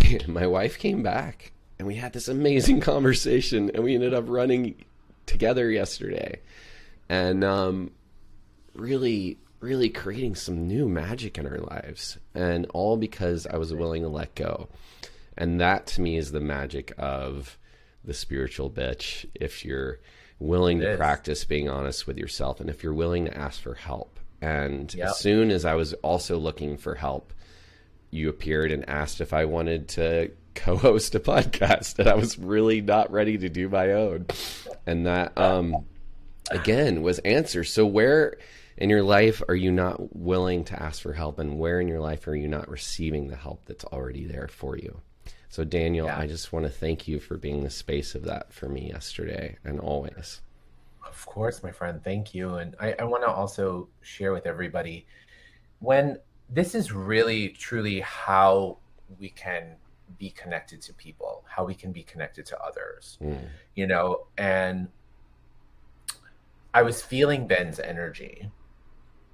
my 0.29 0.47
wife 0.47 0.79
came 0.79 1.03
back 1.03 1.53
and 1.79 1.87
we 1.87 1.95
had 1.97 2.13
this 2.13 2.29
amazing 2.29 2.81
conversation 2.93 3.71
and 3.75 3.83
we 3.85 3.95
ended 3.95 4.15
up 4.15 4.25
running 4.29 4.85
together 5.27 5.71
yesterday. 5.71 6.41
And 7.09 7.45
um 7.45 7.91
really 8.75 9.39
really 9.61 9.89
creating 9.89 10.35
some 10.35 10.67
new 10.69 10.87
magic 10.89 11.39
in 11.39 11.47
our 11.47 11.59
lives 11.59 12.19
and 12.35 12.67
all 12.75 12.97
because 12.97 13.47
I 13.47 13.57
was 13.57 13.73
willing 13.73 14.03
to 14.03 14.09
let 14.09 14.35
go. 14.35 14.69
And 15.37 15.61
that 15.61 15.87
to 15.89 16.01
me 16.03 16.17
is 16.19 16.31
the 16.33 16.41
magic 16.41 16.93
of 16.99 17.59
the 18.05 18.13
spiritual 18.15 18.71
bitch. 18.71 19.25
If 19.35 19.65
you're 19.65 19.99
willing 20.39 20.79
It 20.79 20.83
to 20.83 20.91
is. 20.93 20.97
practice 20.99 21.45
being 21.45 21.69
honest 21.71 22.07
with 22.07 22.19
yourself 22.19 22.61
and 22.61 22.69
if 22.69 22.83
you're 22.83 22.93
willing 22.95 23.25
to 23.25 23.37
ask 23.37 23.61
for 23.61 23.75
help. 23.75 24.21
And 24.43 24.93
Yep. 24.95 25.09
as 25.09 25.19
soon 25.19 25.51
as 25.51 25.65
I 25.65 25.75
was 25.75 25.95
also 25.95 26.37
looking 26.39 26.77
for 26.77 26.95
help, 26.97 27.33
you 28.11 28.29
appeared 28.29 28.73
and 28.73 28.89
asked 28.89 29.21
if 29.21 29.33
I 29.33 29.45
wanted 29.45 29.89
to 29.91 30.31
co-host 30.55 31.15
a 31.15 31.21
podcast 31.21 31.97
that 31.97 32.09
I 32.09 32.15
was 32.15 32.39
really 32.39 32.81
not 32.81 33.11
ready 33.11 33.37
to 33.39 33.49
do 33.49 33.69
my 33.69 33.93
own. 33.93 34.27
And 34.87 35.07
that 35.07 35.37
um 35.37 35.85
again 36.51 37.03
was 37.03 37.19
answer. 37.21 37.65
So 37.65 37.85
where 37.87 38.39
in 38.77 38.91
your 38.91 39.03
life 39.03 39.43
are 39.49 39.55
you 39.55 39.73
not 39.73 40.17
willing 40.17 40.65
to 40.65 40.83
ask 40.83 41.03
for 41.03 41.13
help 41.13 41.39
and 41.39 41.59
where 41.59 41.81
in 41.81 41.89
your 41.89 42.01
life 42.01 42.27
are 42.29 42.37
you 42.37 42.49
not 42.49 42.69
receiving 42.69 43.29
the 43.29 43.37
help 43.37 43.65
that's 43.67 43.85
already 43.85 44.25
there 44.25 44.49
for 44.49 44.77
you? 44.77 45.01
So 45.49 45.65
Daniel, 45.65 46.07
Yeah. 46.07 46.19
I 46.19 46.27
just 46.27 46.53
want 46.53 46.67
to 46.67 46.71
thank 46.71 47.09
you 47.09 47.19
for 47.21 47.37
being 47.39 47.63
the 47.65 47.71
space 47.71 48.15
of 48.15 48.25
that 48.25 48.53
for 48.53 48.69
me 48.69 48.89
yesterday 48.91 49.57
and 49.65 49.81
always. 49.81 50.41
Of 51.07 51.25
course, 51.25 51.63
my 51.63 51.71
friend. 51.71 52.03
Thank 52.03 52.35
you. 52.35 52.57
And 52.57 52.75
I, 52.81 52.95
I 52.99 53.05
want 53.05 53.23
to 53.23 53.31
also 53.31 53.89
share 54.03 54.33
with 54.33 54.45
everybody 54.47 55.07
when 55.79 56.19
this 56.49 56.75
is 56.75 56.93
really 56.93 57.51
truly 57.51 58.01
how 58.01 58.79
we 59.19 59.31
can 59.31 59.77
be 60.19 60.31
connected 60.31 60.81
to 60.83 60.95
people, 60.95 61.45
how 61.49 61.65
we 61.65 61.75
can 61.75 61.93
be 61.93 62.03
connected 62.03 62.47
to 62.47 62.59
others, 62.61 63.19
Mm. 63.21 63.49
you 63.75 63.87
know. 63.87 64.27
And 64.39 64.89
I 66.73 66.83
was 66.83 67.03
feeling 67.03 67.47
Ben's 67.47 67.81
energy. 67.81 68.51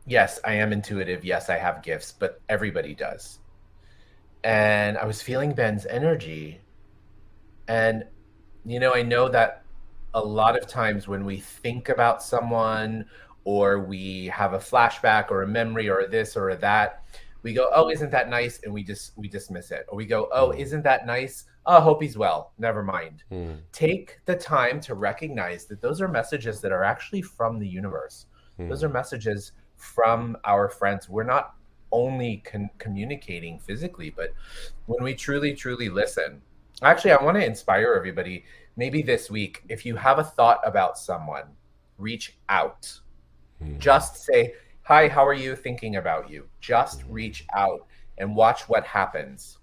Yes, 0.06 0.40
I 0.44 0.54
am 0.54 0.72
intuitive. 0.72 1.24
Yes, 1.24 1.50
I 1.50 1.56
have 1.56 1.82
gifts, 1.82 2.12
but 2.12 2.40
everybody 2.48 2.94
does. 2.94 3.40
And 4.44 4.96
I 4.98 5.04
was 5.04 5.22
feeling 5.22 5.52
Ben's 5.52 5.86
energy. 5.86 6.60
And, 7.68 8.04
you 8.64 8.80
know, 8.80 8.94
I 8.94 9.02
know 9.02 9.28
that 9.28 9.62
a 10.14 10.20
lot 10.24 10.58
of 10.58 10.66
times 10.66 11.06
when 11.06 11.24
we 11.24 11.38
think 11.38 11.88
about 11.88 12.22
someone 12.22 13.06
or 13.44 13.80
we 13.80 14.26
have 14.26 14.52
a 14.54 14.58
flashback 14.58 15.30
or 15.30 15.42
a 15.42 15.46
memory 15.46 15.88
or 15.88 16.06
this 16.06 16.36
or 16.36 16.54
that, 16.54 17.04
we 17.42 17.52
go, 17.52 17.70
"Oh, 17.74 17.90
isn't 17.90 18.10
that 18.10 18.28
nice?" 18.28 18.60
and 18.62 18.72
we 18.72 18.82
just 18.82 19.16
we 19.16 19.28
dismiss 19.28 19.70
it. 19.70 19.86
Or 19.88 19.96
we 19.96 20.06
go, 20.06 20.28
"Oh, 20.32 20.52
isn't 20.52 20.82
that 20.82 21.06
nice? 21.06 21.44
Oh, 21.66 21.80
hope 21.80 22.02
he's 22.02 22.16
well. 22.16 22.52
Never 22.58 22.82
mind." 22.82 23.24
Mm. 23.32 23.58
Take 23.72 24.20
the 24.26 24.36
time 24.36 24.80
to 24.82 24.94
recognize 24.94 25.66
that 25.66 25.80
those 25.80 26.00
are 26.00 26.08
messages 26.08 26.60
that 26.60 26.72
are 26.72 26.84
actually 26.84 27.22
from 27.22 27.58
the 27.58 27.68
universe. 27.68 28.26
Those 28.68 28.84
are 28.84 28.88
messages 28.88 29.52
from 29.76 30.36
our 30.44 30.68
friends. 30.68 31.08
We're 31.08 31.24
not 31.24 31.56
only 31.90 32.38
con- 32.44 32.70
communicating 32.78 33.58
physically, 33.58 34.10
but 34.10 34.32
when 34.86 35.02
we 35.02 35.14
truly, 35.14 35.54
truly 35.54 35.88
listen. 35.88 36.40
Actually, 36.82 37.12
I 37.12 37.22
want 37.22 37.36
to 37.36 37.44
inspire 37.44 37.94
everybody. 37.94 38.44
Maybe 38.76 39.02
this 39.02 39.30
week, 39.30 39.62
if 39.68 39.84
you 39.84 39.96
have 39.96 40.18
a 40.18 40.24
thought 40.24 40.60
about 40.64 40.96
someone, 40.96 41.44
reach 41.98 42.36
out. 42.48 43.00
Mm. 43.62 43.78
Just 43.78 44.24
say, 44.24 44.54
Hi, 44.82 45.08
how 45.08 45.24
are 45.26 45.34
you? 45.34 45.54
Thinking 45.54 45.96
about 45.96 46.28
you. 46.28 46.48
Just 46.60 47.00
mm-hmm. 47.00 47.12
reach 47.12 47.46
out 47.54 47.86
and 48.18 48.34
watch 48.34 48.68
what 48.68 48.84
happens. 48.84 49.58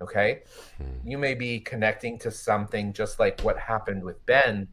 Okay. 0.00 0.42
Mm-hmm. 0.80 1.08
You 1.08 1.18
may 1.18 1.34
be 1.34 1.60
connecting 1.60 2.18
to 2.20 2.30
something 2.30 2.92
just 2.92 3.18
like 3.18 3.40
what 3.40 3.58
happened 3.58 4.04
with 4.04 4.24
Ben. 4.26 4.68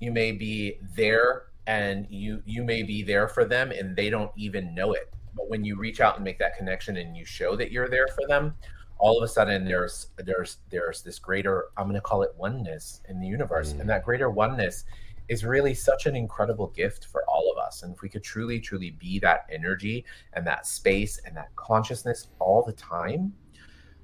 You 0.00 0.12
may 0.12 0.32
be 0.32 0.78
there 0.94 1.46
and 1.66 2.06
you 2.10 2.42
you 2.44 2.62
may 2.62 2.82
be 2.82 3.02
there 3.02 3.28
for 3.28 3.44
them 3.44 3.72
and 3.72 3.96
they 3.96 4.10
don't 4.10 4.30
even 4.36 4.74
know 4.74 4.92
it. 4.92 5.12
But 5.34 5.50
when 5.50 5.64
you 5.64 5.76
reach 5.76 6.00
out 6.00 6.16
and 6.16 6.24
make 6.24 6.38
that 6.38 6.56
connection 6.56 6.96
and 6.96 7.16
you 7.16 7.24
show 7.24 7.56
that 7.56 7.72
you're 7.72 7.88
there 7.88 8.08
for 8.08 8.26
them, 8.28 8.54
all 8.98 9.16
of 9.18 9.24
a 9.24 9.28
sudden 9.28 9.64
there's 9.64 10.08
there's 10.18 10.58
there's 10.70 11.02
this 11.02 11.18
greater 11.18 11.66
I'm 11.76 11.84
going 11.84 11.94
to 11.94 12.00
call 12.00 12.22
it 12.22 12.34
oneness 12.36 13.00
in 13.08 13.20
the 13.20 13.26
universe. 13.26 13.72
And 13.72 13.88
that 13.88 14.04
greater 14.04 14.30
oneness 14.30 14.84
is 15.28 15.44
really 15.44 15.74
such 15.74 16.06
an 16.06 16.14
incredible 16.14 16.68
gift 16.68 17.06
for 17.06 17.24
all 17.28 17.52
of 17.52 17.58
us. 17.58 17.82
And 17.82 17.94
if 17.94 18.02
we 18.02 18.08
could 18.08 18.22
truly 18.22 18.60
truly 18.60 18.90
be 18.92 19.18
that 19.20 19.46
energy 19.50 20.04
and 20.34 20.46
that 20.46 20.66
space 20.66 21.20
and 21.24 21.36
that 21.36 21.54
consciousness 21.56 22.28
all 22.38 22.62
the 22.62 22.72
time, 22.72 23.32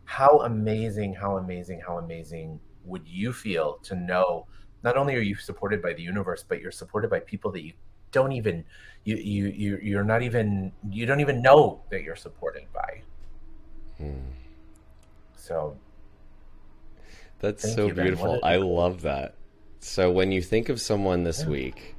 how 0.04 0.40
amazing, 0.40 1.14
how 1.14 1.36
amazing, 1.38 1.80
how 1.86 1.98
amazing 1.98 2.58
would 2.84 3.06
you 3.06 3.32
feel 3.32 3.78
to 3.84 3.94
know 3.94 4.46
not 4.82 4.96
only 4.96 5.14
are 5.14 5.20
you 5.20 5.36
supported 5.36 5.80
by 5.80 5.92
the 5.92 6.02
universe, 6.02 6.44
but 6.46 6.60
you're 6.60 6.72
supported 6.72 7.08
by 7.08 7.20
people 7.20 7.52
that 7.52 7.62
you 7.62 7.72
don't 8.10 8.32
even 8.32 8.64
you 9.04 9.16
you 9.16 9.46
you 9.46 9.78
you're 9.82 10.04
not 10.04 10.22
even 10.22 10.70
you 10.90 11.06
don't 11.06 11.20
even 11.20 11.40
know 11.40 11.82
that 11.90 12.02
you're 12.02 12.16
supported 12.16 12.64
by. 12.72 13.02
Mm. 14.00 14.22
So 15.36 15.76
That's 17.38 17.74
so 17.74 17.86
you, 17.86 17.94
beautiful. 17.94 18.38
I 18.42 18.56
love 18.56 19.02
that. 19.02 19.34
So 19.84 20.10
when 20.12 20.30
you 20.30 20.40
think 20.42 20.68
of 20.68 20.80
someone 20.80 21.24
this 21.24 21.44
week, 21.44 21.96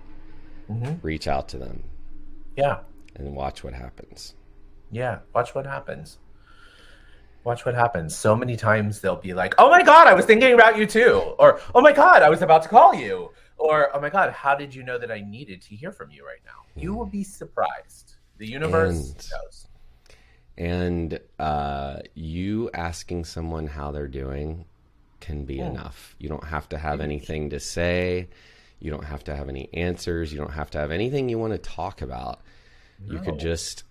mhm. 0.70 1.00
reach 1.04 1.28
out 1.28 1.50
to 1.50 1.58
them 1.58 1.84
yeah, 2.56 2.80
and 3.16 3.36
watch 3.36 3.64
what 3.64 3.74
happens. 3.74 4.36
yeah. 4.92 5.20
Watch 5.36 5.54
what 5.54 5.66
happens. 5.66 6.18
Watch 7.44 7.66
what 7.66 7.76
happens. 7.76 8.16
So 8.16 8.36
many 8.38 8.56
times 8.56 9.02
they'll 9.02 9.18
be 9.18 9.34
like, 9.34 9.54
"Oh 9.58 9.70
my 9.70 9.84
god, 9.84 10.08
I 10.08 10.14
was 10.14 10.26
thinking 10.26 10.54
about 10.54 10.78
you 10.78 10.86
too," 10.86 11.36
or 11.38 11.60
"Oh 11.76 11.82
my 11.82 11.92
god, 11.92 12.22
I 12.22 12.30
was 12.30 12.42
about 12.42 12.64
to 12.64 12.70
call 12.70 12.96
you," 12.96 13.32
or 13.58 13.94
"Oh 13.94 14.00
my 14.00 14.10
god, 14.10 14.32
how 14.32 14.56
did 14.56 14.74
you 14.74 14.82
know 14.84 14.98
that 14.98 15.12
I 15.12 15.20
needed 15.20 15.62
to 15.64 15.76
hear 15.76 15.92
from 15.92 16.10
you 16.10 16.26
right 16.26 16.40
now?" 16.46 16.60
You 16.82 16.94
will 16.94 17.06
be 17.06 17.24
surprised. 17.24 18.16
The 18.38 18.48
universe 18.48 19.10
And- 19.12 19.30
knows. 19.32 19.68
And 20.58 21.20
uh, 21.40 22.00
you 22.14 22.70
asking 22.74 23.26
someone 23.26 23.68
how 23.68 23.92
they're 23.92 24.08
doing 24.08 24.66
can 25.24 25.46
be 25.46 25.56
Yeah. 25.56 25.70
enough. 25.70 26.16
You 26.20 26.28
don't 26.30 26.44
have 26.44 26.68
to 26.70 26.78
have 26.78 27.00
anything 27.02 27.50
to 27.52 27.60
say. 27.60 28.28
You 28.80 28.92
don't 28.92 29.06
have 29.06 29.24
to 29.26 29.36
have 29.36 29.48
any 29.48 29.70
answers. 29.74 30.32
You 30.34 30.40
don't 30.40 30.52
have 30.54 30.70
to 30.72 30.78
have 30.78 30.92
anything 30.92 31.30
you 31.30 31.40
want 31.40 31.54
to 31.54 31.58
talk 31.58 32.02
about. 32.02 32.42
You 33.08 33.20
could 33.20 33.40
just 33.40 33.84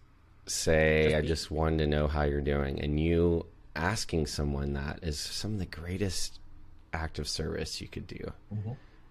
say, 0.46 1.04
Just 1.10 1.16
I 1.16 1.20
just 1.26 1.50
wanted 1.50 1.78
to 1.78 1.86
know 1.86 2.06
how 2.08 2.22
you're 2.22 2.40
doing. 2.42 2.80
And 2.80 3.00
you 3.00 3.46
asking 3.74 4.26
someone 4.26 4.74
that 4.74 5.00
is 5.02 5.18
some 5.18 5.54
of 5.54 5.58
the 5.58 5.66
greatest 5.66 6.38
act 6.92 7.18
of 7.18 7.26
service 7.26 7.80
you 7.80 7.88
could 7.88 8.06
do. 8.06 8.32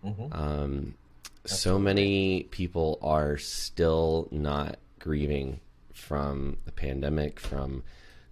Mhm. 0.06 0.36
Um, 0.36 0.94
so 1.46 1.80
many 1.80 2.44
people 2.52 3.00
are 3.02 3.38
still 3.38 4.28
not 4.32 4.78
grieving 5.00 5.60
from 5.94 6.58
the 6.66 6.72
pandemic, 6.72 7.40
from 7.40 7.84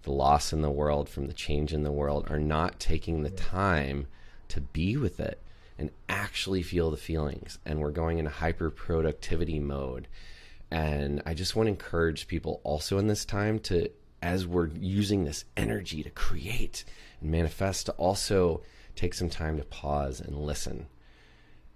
the 0.02 0.12
loss 0.12 0.52
in 0.52 0.62
the 0.62 0.70
world, 0.70 1.08
from 1.08 1.26
the 1.26 1.32
change 1.32 1.72
in 1.72 1.82
the 1.82 1.92
world, 1.92 2.26
are 2.30 2.38
not 2.38 2.80
taking 2.80 3.22
the 3.22 3.30
time 3.30 4.06
to 4.48 4.60
be 4.60 4.96
with 4.96 5.20
it 5.20 5.40
and 5.78 5.90
actually 6.08 6.62
feel 6.62 6.90
the 6.90 6.96
feelings. 6.96 7.58
And 7.64 7.80
we're 7.80 7.90
going 7.90 8.18
into 8.18 8.30
hyper 8.30 8.70
productivity 8.70 9.58
mode. 9.58 10.08
And 10.70 11.22
I 11.26 11.34
just 11.34 11.56
want 11.56 11.66
to 11.66 11.70
encourage 11.70 12.28
people 12.28 12.60
also 12.64 12.98
in 12.98 13.06
this 13.06 13.24
time 13.24 13.58
to, 13.60 13.90
as 14.22 14.46
we're 14.46 14.68
using 14.68 15.24
this 15.24 15.44
energy 15.56 16.02
to 16.02 16.10
create 16.10 16.84
and 17.20 17.30
manifest, 17.30 17.86
to 17.86 17.92
also 17.92 18.62
take 18.94 19.14
some 19.14 19.30
time 19.30 19.56
to 19.56 19.64
pause 19.64 20.20
and 20.20 20.36
listen. 20.36 20.86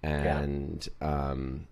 And 0.03 0.87
um, 1.01 1.67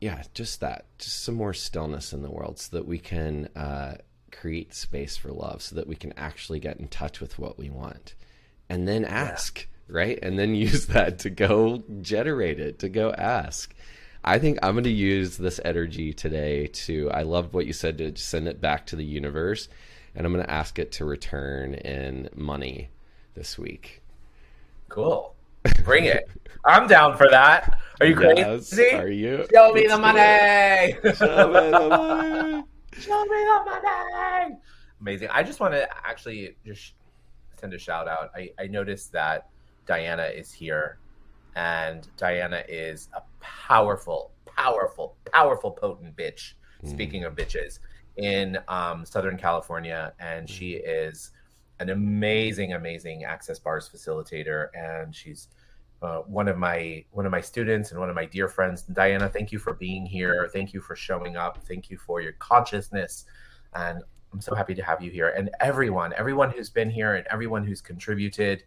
yeah, 0.00 0.22
just 0.34 0.60
that, 0.60 0.86
just 0.98 1.22
some 1.22 1.34
more 1.34 1.54
stillness 1.54 2.12
in 2.12 2.22
the 2.22 2.30
world 2.30 2.58
so 2.58 2.76
that 2.76 2.86
we 2.86 2.98
can 2.98 3.48
uh, 3.54 3.96
create 4.32 4.74
space 4.74 5.16
for 5.16 5.30
love, 5.30 5.62
so 5.62 5.76
that 5.76 5.86
we 5.86 5.94
can 5.94 6.12
actually 6.16 6.58
get 6.58 6.78
in 6.78 6.88
touch 6.88 7.20
with 7.20 7.38
what 7.38 7.58
we 7.58 7.70
want. 7.70 8.14
And 8.68 8.88
then 8.88 9.04
ask, 9.04 9.66
right? 9.88 10.18
And 10.22 10.38
then 10.38 10.54
use 10.56 10.86
that 10.86 11.20
to 11.20 11.30
go 11.30 11.82
generate 12.00 12.58
it, 12.58 12.78
to 12.80 12.88
go 12.88 13.12
ask. 13.12 13.74
I 14.24 14.38
think 14.38 14.58
I'm 14.62 14.74
going 14.74 14.84
to 14.84 14.90
use 14.90 15.36
this 15.36 15.60
energy 15.64 16.12
today 16.12 16.68
to. 16.68 17.10
I 17.10 17.22
loved 17.22 17.52
what 17.52 17.66
you 17.66 17.72
said 17.72 17.98
to 17.98 18.16
send 18.16 18.46
it 18.48 18.60
back 18.60 18.86
to 18.86 18.96
the 18.96 19.04
universe, 19.04 19.68
and 20.14 20.26
I'm 20.26 20.32
going 20.32 20.44
to 20.44 20.50
ask 20.50 20.78
it 20.78 20.92
to 20.92 21.04
return 21.04 21.74
in 21.74 22.28
money 22.34 22.90
this 23.34 23.58
week. 23.58 24.00
Cool. 24.88 25.34
Bring 25.84 26.04
it. 26.04 26.28
I'm 26.64 26.86
down 26.86 27.16
for 27.16 27.28
that. 27.28 27.78
Are 28.00 28.06
you 28.06 28.20
Yes, 28.20 28.72
crazy? 28.72 28.94
Are 28.94 29.08
you? 29.08 29.46
Show 29.52 29.72
me 29.72 29.86
the 29.88 29.98
money. 29.98 30.94
Show 31.14 31.48
me 31.48 31.70
the 31.70 31.88
money. 31.88 32.64
Show 33.02 33.24
me 33.24 33.28
the 33.28 33.62
money. 33.66 34.56
amazing. 35.00 35.28
I 35.30 35.42
just 35.42 35.60
want 35.60 35.74
to 35.74 35.88
actually 36.06 36.56
just 36.64 36.94
send 37.58 37.74
a 37.74 37.78
shout 37.78 38.08
out. 38.08 38.30
I, 38.34 38.50
I 38.58 38.66
noticed 38.66 39.12
that 39.12 39.48
Diana 39.86 40.24
is 40.24 40.52
here, 40.52 40.98
and 41.56 42.06
Diana 42.16 42.62
is 42.68 43.08
a 43.14 43.22
powerful, 43.40 44.32
powerful, 44.46 45.16
powerful, 45.32 45.70
potent 45.70 46.16
bitch. 46.16 46.54
Speaking 46.84 47.22
of 47.22 47.36
bitches, 47.36 47.78
in 48.16 48.58
um, 48.66 49.04
Southern 49.06 49.38
California, 49.38 50.12
and 50.18 50.50
she 50.50 50.72
is 50.72 51.30
an 51.78 51.90
amazing, 51.90 52.72
amazing 52.72 53.24
access 53.24 53.58
bars 53.58 53.88
facilitator, 53.88 54.68
and 54.74 55.14
she's 55.14 55.48
uh, 56.02 56.18
one 56.22 56.48
of 56.48 56.58
my 56.58 57.04
one 57.12 57.26
of 57.26 57.32
my 57.32 57.40
students 57.40 57.90
and 57.90 58.00
one 58.00 58.08
of 58.08 58.16
my 58.16 58.24
dear 58.24 58.48
friends. 58.48 58.82
Diana, 58.82 59.28
thank 59.28 59.52
you 59.52 59.58
for 59.58 59.74
being 59.74 60.04
here. 60.04 60.50
Thank 60.52 60.72
you 60.72 60.80
for 60.80 60.96
showing 60.96 61.36
up. 61.36 61.58
Thank 61.66 61.90
you 61.90 61.98
for 61.98 62.20
your 62.20 62.32
consciousness, 62.32 63.24
and 63.74 64.02
I'm 64.32 64.40
so 64.40 64.54
happy 64.54 64.74
to 64.74 64.82
have 64.82 65.02
you 65.02 65.10
here. 65.10 65.28
And 65.28 65.50
everyone, 65.60 66.12
everyone 66.16 66.50
who's 66.50 66.70
been 66.70 66.90
here, 66.90 67.14
and 67.14 67.26
everyone 67.30 67.64
who's 67.64 67.80
contributed, 67.80 68.64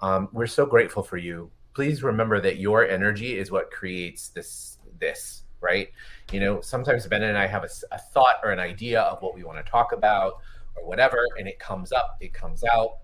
um, 0.00 0.28
we're 0.32 0.46
so 0.46 0.66
grateful 0.66 1.02
for 1.02 1.16
you. 1.16 1.50
Please 1.74 2.02
remember 2.02 2.40
that 2.40 2.58
your 2.58 2.86
energy 2.86 3.38
is 3.38 3.50
what 3.50 3.70
creates 3.70 4.28
this 4.28 4.78
this 4.98 5.44
right. 5.60 5.88
You 6.32 6.40
know, 6.40 6.60
sometimes 6.60 7.06
Ben 7.06 7.22
and 7.22 7.38
I 7.38 7.46
have 7.46 7.64
a, 7.64 7.68
a 7.92 7.98
thought 7.98 8.36
or 8.42 8.50
an 8.50 8.58
idea 8.58 9.02
of 9.02 9.22
what 9.22 9.34
we 9.34 9.44
want 9.44 9.64
to 9.64 9.70
talk 9.70 9.92
about 9.92 10.40
or 10.76 10.86
whatever, 10.86 11.18
and 11.38 11.46
it 11.46 11.58
comes 11.58 11.92
up, 11.92 12.16
it 12.20 12.32
comes 12.32 12.64
out, 12.64 12.98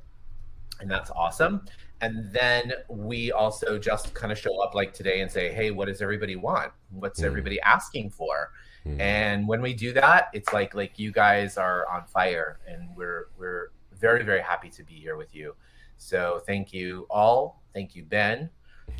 and 0.80 0.90
that's 0.90 1.10
awesome. 1.10 1.62
And 2.00 2.30
then 2.32 2.72
we 2.88 3.32
also 3.32 3.76
just 3.78 4.14
kind 4.14 4.30
of 4.32 4.38
show 4.38 4.62
up 4.62 4.74
like 4.74 4.92
today 4.94 5.20
and 5.20 5.30
say 5.30 5.52
hey 5.52 5.70
what 5.72 5.86
does 5.88 6.00
everybody 6.00 6.36
want? 6.36 6.72
What's 6.90 7.20
Mm. 7.20 7.24
everybody 7.26 7.60
asking 7.60 8.10
for? 8.10 8.52
Mm. 8.86 9.00
and 9.00 9.48
when 9.48 9.60
we 9.60 9.74
do 9.74 9.92
that 9.94 10.28
it's 10.32 10.52
like 10.52 10.72
like 10.72 11.00
you 11.00 11.10
guys 11.10 11.58
are 11.58 11.84
on 11.92 12.04
fire 12.06 12.60
and 12.68 12.88
we're 12.96 13.26
we're 13.36 13.70
very 13.98 14.22
very 14.22 14.40
happy 14.40 14.70
to 14.70 14.84
be 14.84 14.94
here 14.94 15.16
with 15.16 15.34
you. 15.34 15.56
So 15.96 16.40
thank 16.46 16.72
you 16.72 17.06
all. 17.10 17.60
Thank 17.74 17.96
you 17.96 18.04
ben. 18.04 18.48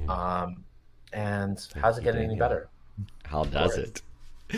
Mhm. 0.00 0.08
um 0.10 0.64
and 1.12 1.58
Thank 1.58 1.82
how's 1.84 1.96
it 1.98 2.04
getting 2.04 2.22
any 2.24 2.36
better? 2.36 2.68
How 3.24 3.44
does 3.44 3.76
it? 3.78 4.02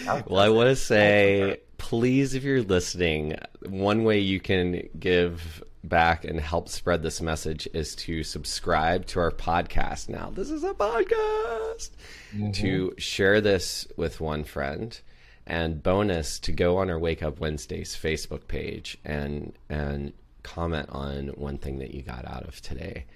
How 0.07 0.23
Well, 0.27 0.41
I 0.41 0.49
want 0.49 0.69
to 0.69 0.77
say, 0.77 1.59
please, 1.77 2.35
if 2.35 2.43
you're 2.43 2.63
listening, 2.63 3.37
one 3.69 4.03
way 4.05 4.19
you 4.21 4.41
can 4.41 4.89
give 4.99 5.63
back 5.83 6.25
and 6.25 6.41
help 6.41 6.69
spread 6.69 7.03
this 7.03 7.21
message 7.21 7.69
is 7.73 7.95
to 7.97 8.23
subscribe 8.23 9.07
to 9.07 9.21
our 9.21 9.31
podcast. 9.31 10.09
Now, 10.09 10.31
this 10.31 10.51
is 10.51 10.65
a 10.65 10.75
podcast. 10.75 11.91
Mm-hmm. 12.35 12.51
To 12.53 12.95
share 12.99 13.41
this 13.41 13.87
with 13.97 14.21
one 14.21 14.45
friend, 14.45 14.99
and 15.47 15.83
bonus 15.83 16.39
to 16.41 16.53
go 16.53 16.79
on 16.79 16.91
our 16.91 16.99
Wake 16.99 17.23
Up 17.23 17.41
Wednesdays 17.41 17.97
Facebook 17.97 18.47
page 18.47 18.99
and 19.05 19.53
and 19.69 20.13
comment 20.43 20.89
on 20.91 21.29
one 21.29 21.59
thing 21.59 21.79
that 21.79 21.93
you 21.93 22.03
got 22.03 22.27
out 22.27 22.45
of 22.47 22.61
today. 22.61 23.07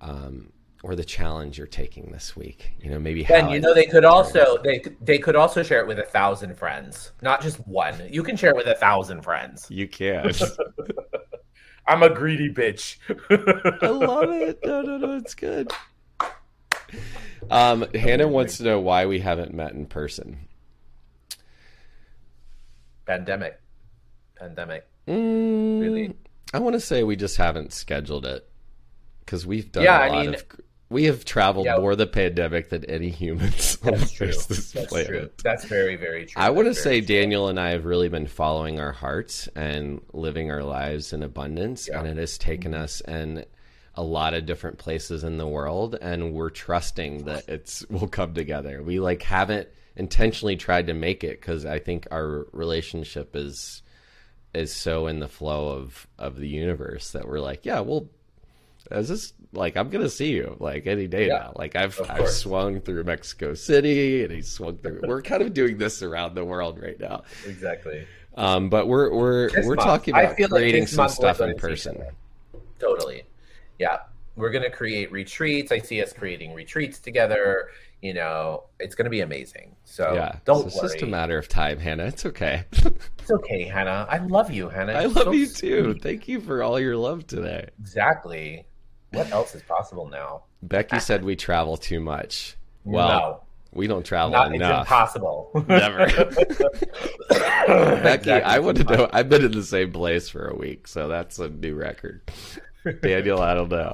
Um, 0.00 0.52
or 0.82 0.96
the 0.96 1.04
challenge 1.04 1.58
you're 1.58 1.66
taking 1.66 2.10
this 2.10 2.34
week. 2.34 2.72
You 2.80 2.90
know, 2.90 2.98
maybe 2.98 3.22
Ben, 3.24 3.44
how 3.44 3.52
you 3.52 3.60
know 3.60 3.74
they 3.74 3.84
could 3.84 4.04
also 4.04 4.58
they 4.64 4.82
they 5.00 5.18
could 5.18 5.36
also 5.36 5.62
share 5.62 5.80
it 5.80 5.86
with 5.86 5.98
a 5.98 6.04
thousand 6.04 6.56
friends, 6.56 7.12
not 7.20 7.42
just 7.42 7.66
one. 7.68 7.94
You 8.10 8.22
can 8.22 8.36
share 8.36 8.50
it 8.50 8.56
with 8.56 8.66
a 8.66 8.74
thousand 8.74 9.22
friends. 9.22 9.66
you 9.70 9.86
can. 9.86 10.32
I'm 11.86 12.02
a 12.02 12.10
greedy 12.10 12.52
bitch. 12.52 12.96
I 13.82 13.86
love 13.88 14.30
it. 14.30 14.60
No, 14.64 14.82
no, 14.82 14.96
no, 14.98 15.16
it's 15.16 15.34
good. 15.34 15.72
Um, 17.50 17.86
Hannah 17.94 18.28
wants 18.28 18.58
to 18.58 18.64
know 18.64 18.78
why 18.80 19.06
we 19.06 19.20
haven't 19.20 19.52
met 19.54 19.72
in 19.72 19.86
person. 19.86 20.46
Pandemic, 23.06 23.60
pandemic. 24.38 24.86
Mm, 25.08 25.80
Really? 25.80 26.14
I 26.54 26.58
want 26.58 26.74
to 26.74 26.80
say 26.80 27.02
we 27.02 27.16
just 27.16 27.36
haven't 27.36 27.72
scheduled 27.72 28.26
it 28.26 28.48
because 29.20 29.46
we've 29.46 29.70
done 29.72 29.84
Yeah, 29.84 29.98
a 29.98 30.02
I 30.02 30.08
lot 30.08 30.26
mean- 30.26 30.34
of. 30.34 30.44
We 30.90 31.04
have 31.04 31.24
traveled 31.24 31.66
Yeah. 31.66 31.76
more 31.78 31.94
the 31.96 32.06
pandemic 32.06 32.68
than 32.68 32.84
any 32.86 33.10
humans 33.10 33.76
That's 33.82 34.10
true. 34.10 34.26
That's 34.26 34.72
planet. 34.88 35.06
true. 35.08 35.30
That's 35.42 35.64
very 35.64 35.96
very 35.96 36.26
true. 36.26 36.42
I 36.42 36.50
want 36.50 36.66
to 36.68 36.74
say 36.74 37.00
true. 37.00 37.06
Daniel 37.16 37.48
and 37.48 37.58
I 37.60 37.70
have 37.70 37.84
really 37.84 38.08
been 38.08 38.26
following 38.26 38.80
our 38.80 38.92
hearts 38.92 39.48
and 39.54 40.00
living 40.12 40.50
our 40.50 40.64
lives 40.64 41.12
in 41.12 41.22
abundance, 41.22 41.88
Yeah. 41.88 42.00
and 42.00 42.08
it 42.08 42.16
has 42.18 42.36
taken 42.36 42.74
us 42.74 43.00
in 43.02 43.44
a 43.94 44.02
lot 44.02 44.34
of 44.34 44.46
different 44.46 44.78
places 44.78 45.24
in 45.24 45.36
the 45.38 45.46
world, 45.46 45.96
and 46.00 46.32
we're 46.32 46.50
trusting 46.50 47.24
that 47.24 47.48
it's 47.48 47.84
will 47.88 48.08
come 48.08 48.34
together. 48.34 48.82
We 48.82 48.98
like 49.00 49.22
haven't 49.22 49.68
intentionally 49.96 50.56
tried 50.56 50.86
to 50.88 50.94
make 50.94 51.22
it 51.24 51.40
because 51.40 51.64
I 51.66 51.78
think 51.78 52.06
our 52.10 52.46
relationship 52.52 53.36
is 53.36 53.82
is 54.54 54.74
so 54.74 55.06
in 55.06 55.20
the 55.20 55.28
flow 55.28 55.68
of 55.68 56.08
of 56.18 56.36
the 56.36 56.48
universe 56.48 57.12
that 57.12 57.28
we're 57.28 57.40
like, 57.40 57.64
yeah, 57.64 57.78
well, 57.80 58.08
is 58.90 59.08
this 59.08 59.32
like 59.52 59.76
I'm 59.76 59.88
gonna 59.90 60.08
see 60.08 60.30
you 60.32 60.56
like 60.60 60.86
any 60.86 61.06
day 61.06 61.26
Yeah, 61.28 61.38
now? 61.38 61.52
Like 61.56 61.76
I've 61.76 62.00
I've 62.08 62.28
swung 62.28 62.80
through 62.80 63.04
Mexico 63.04 63.54
City 63.54 64.24
and 64.24 64.32
he 64.32 64.42
swung 64.42 64.78
through. 64.78 65.00
We're 65.06 65.22
kind 65.22 65.42
of 65.42 65.54
doing 65.54 65.78
this 65.78 66.02
around 66.02 66.34
the 66.34 66.44
world 66.44 66.80
right 66.80 66.98
now. 66.98 67.22
exactly. 67.46 68.06
Um, 68.36 68.68
but 68.68 68.86
we're 68.86 69.12
we're 69.14 69.50
This 69.50 69.66
we're 69.66 69.74
month. 69.74 69.86
talking 69.86 70.14
about 70.14 70.36
feel 70.36 70.48
like 70.50 70.60
creating 70.60 70.86
some 70.86 71.08
stuff 71.08 71.40
in 71.40 71.48
gonna 71.48 71.58
person. 71.58 72.02
Totally. 72.78 73.24
Yeah. 73.78 73.98
We're 74.36 74.50
going 74.50 74.62
to 74.62 74.70
create 74.70 75.10
retreats. 75.12 75.70
I 75.72 75.78
see 75.80 76.00
us 76.02 76.12
creating 76.14 76.54
retreats 76.54 76.98
together. 77.00 77.68
You 78.00 78.14
know, 78.14 78.64
it's 78.78 78.94
going 78.94 79.04
to 79.04 79.10
be 79.10 79.20
amazing. 79.20 79.74
So 79.84 80.14
yeah, 80.14 80.36
don't 80.46 80.66
it's 80.66 80.76
worry. 80.76 80.88
just 80.88 81.02
a 81.02 81.06
matter 81.06 81.36
of 81.36 81.48
time, 81.48 81.78
Hannah. 81.78 82.04
It's 82.06 82.24
okay. 82.24 82.64
It's 83.18 83.30
okay, 83.30 83.64
Hannah. 83.64 84.06
I 84.08 84.18
love 84.18 84.50
you, 84.50 84.68
Hannah. 84.70 84.94
I 84.94 85.04
love 85.04 85.24
so 85.24 85.32
you 85.32 85.46
too. 85.46 85.94
Thank 86.02 86.26
you 86.26 86.40
for 86.40 86.62
all 86.62 86.80
your 86.80 86.96
love 86.96 87.26
today. 87.26 87.68
Exactly. 87.80 88.64
What 89.12 89.30
else 89.32 89.54
is 89.54 89.62
possible 89.62 90.06
now? 90.08 90.42
Becky 90.62 91.00
said 91.00 91.24
we 91.24 91.36
travel 91.36 91.76
too 91.76 92.00
much. 92.00 92.56
Well, 92.84 93.44
we 93.72 93.86
don't 93.86 94.04
travel 94.04 94.30
no, 94.32 94.38
not, 94.38 94.46
it's 94.48 94.56
enough. 94.56 94.80
impossible. 94.86 95.50
Never. 95.68 96.06
Becky, 97.28 98.30
Exactly. 98.30 98.32
I 98.42 98.58
want 98.58 98.78
to 98.78 98.84
know. 98.84 99.08
I've 99.12 99.28
been 99.28 99.44
in 99.44 99.52
the 99.52 99.62
same 99.62 99.92
place 99.92 100.28
for 100.28 100.48
a 100.48 100.54
week, 100.56 100.88
so 100.88 101.08
that's 101.08 101.38
a 101.38 101.48
new 101.48 101.74
record. 101.74 102.20
Daniel, 103.02 103.40
I 103.40 103.54
don't 103.54 103.68
know. 103.70 103.92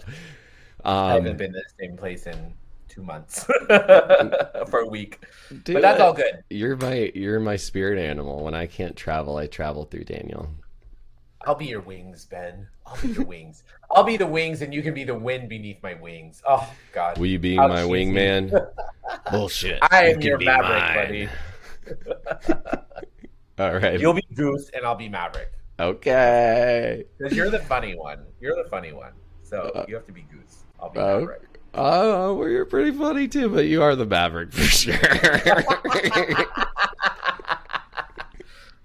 I 0.84 1.14
haven't 1.14 1.30
Um, 1.32 1.36
been 1.36 1.46
in 1.46 1.52
the 1.52 1.64
same 1.80 1.96
place 1.96 2.26
in 2.26 2.54
two 2.88 3.02
months 3.02 3.44
for 4.68 4.78
a 4.80 4.86
week, 4.88 5.24
dude, 5.64 5.74
but 5.74 5.82
that's 5.82 6.00
all 6.00 6.12
good. 6.14 6.44
You're 6.48 6.76
my 6.76 7.10
you're 7.14 7.40
my 7.40 7.56
spirit 7.56 7.98
animal. 7.98 8.44
When 8.44 8.54
I 8.54 8.66
can't 8.66 8.96
travel, 8.96 9.36
I 9.36 9.46
travel 9.48 9.84
through 9.84 10.04
Daniel. 10.04 10.48
I'll 11.46 11.54
be 11.54 11.66
your 11.66 11.80
wings, 11.80 12.24
Ben. 12.24 12.66
I'll 12.84 13.00
be 13.00 13.08
your 13.08 13.24
wings. 13.24 13.62
I'll 13.90 14.02
be 14.04 14.16
the 14.16 14.26
wings, 14.26 14.62
and 14.62 14.74
you 14.74 14.82
can 14.82 14.94
be 14.94 15.04
the 15.04 15.14
wind 15.14 15.48
beneath 15.48 15.80
my 15.82 15.94
wings. 15.94 16.42
Oh 16.46 16.68
God, 16.92 17.18
Will 17.18 17.26
you 17.26 17.38
be 17.38 17.56
How 17.56 17.68
my 17.68 17.76
cheesy. 17.82 17.88
wingman? 17.90 18.66
Bullshit. 19.30 19.78
I 19.90 20.06
You 20.08 20.08
am 20.14 20.14
can 20.20 20.22
your 20.28 20.38
Maverick, 20.38 20.82
mine. 20.82 20.94
buddy. 21.06 21.28
All 23.58 23.74
right. 23.78 23.98
You'll 24.00 24.12
be 24.12 24.26
Goose, 24.34 24.70
and 24.74 24.84
I'll 24.84 24.96
be 24.96 25.08
Maverick. 25.08 25.52
Okay. 25.78 27.04
Because 27.18 27.36
you're 27.36 27.50
the 27.50 27.60
funny 27.60 27.94
one. 27.96 28.24
You're 28.40 28.60
the 28.62 28.68
funny 28.68 28.92
one. 28.92 29.12
So 29.44 29.70
Uh, 29.74 29.84
you 29.88 29.94
have 29.94 30.06
to 30.06 30.12
be 30.12 30.22
Goose. 30.22 30.64
I'll 30.80 30.90
be 30.90 30.98
Oh, 30.98 31.20
Maverick. 31.20 31.42
oh, 31.74 32.34
well, 32.34 32.48
you're 32.48 32.64
pretty 32.66 32.90
funny 32.96 33.28
too, 33.28 33.48
but 33.48 33.66
you 33.66 33.82
are 33.82 33.94
the 33.94 34.04
Maverick 34.06 34.52
for 34.52 34.62
sure. 34.62 34.94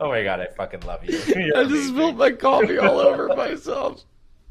Oh 0.02 0.10
my 0.10 0.24
God, 0.24 0.40
I 0.40 0.48
fucking 0.58 0.82
love 0.82 1.06
you. 1.06 1.12
You're 1.28 1.58
I 1.58 1.62
just 1.64 1.72
amazing. 1.74 1.94
spilled 1.94 2.18
my 2.18 2.32
coffee 2.32 2.78
all 2.78 3.00
over 3.00 3.28
myself. 3.36 4.04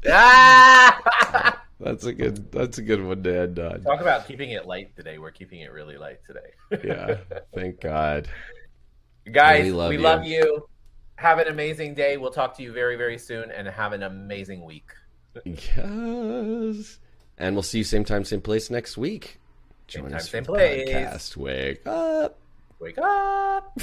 Ah! 0.09 1.61
That's 1.81 2.05
a 2.05 2.13
good. 2.13 2.51
That's 2.51 2.77
a 2.77 2.81
good 2.81 3.03
one 3.03 3.21
to 3.23 3.37
end 3.41 3.59
on. 3.59 3.81
Talk 3.81 4.01
about 4.01 4.27
keeping 4.27 4.51
it 4.51 4.65
light 4.65 4.95
today. 4.95 5.17
We're 5.17 5.31
keeping 5.31 5.59
it 5.61 5.71
really 5.71 5.97
light 5.97 6.19
today. 6.25 6.83
Yeah. 6.87 7.17
Thank 7.53 7.81
God. 7.81 8.27
Guys, 9.31 9.59
Really 9.65 9.71
love 9.71 9.89
we 9.89 9.95
you. 9.97 10.01
love 10.01 10.25
you. 10.25 10.67
Have 11.15 11.39
an 11.39 11.47
amazing 11.47 11.93
day. 11.95 12.17
We'll 12.17 12.31
talk 12.31 12.55
to 12.57 12.63
you 12.63 12.71
very, 12.71 12.95
very 12.95 13.17
soon 13.17 13.51
and 13.51 13.67
have 13.67 13.93
an 13.93 14.03
amazing 14.03 14.63
week. 14.63 14.89
Yes. 15.43 16.99
And 17.37 17.55
we'll 17.55 17.63
see 17.63 17.79
you 17.79 17.83
same 17.83 18.05
time, 18.05 18.23
same 18.25 18.41
place 18.41 18.69
next 18.69 18.97
week. 18.97 19.39
Same 19.87 20.03
Join 20.03 20.11
time, 20.11 20.17
us 20.19 20.29
same 20.29 20.43
for 20.45 20.51
the 20.53 20.57
place. 20.57 20.89
podcast. 20.89 21.37
Wake 21.37 21.87
up. 21.87 22.39
Wake 22.79 22.97
up. 22.97 23.79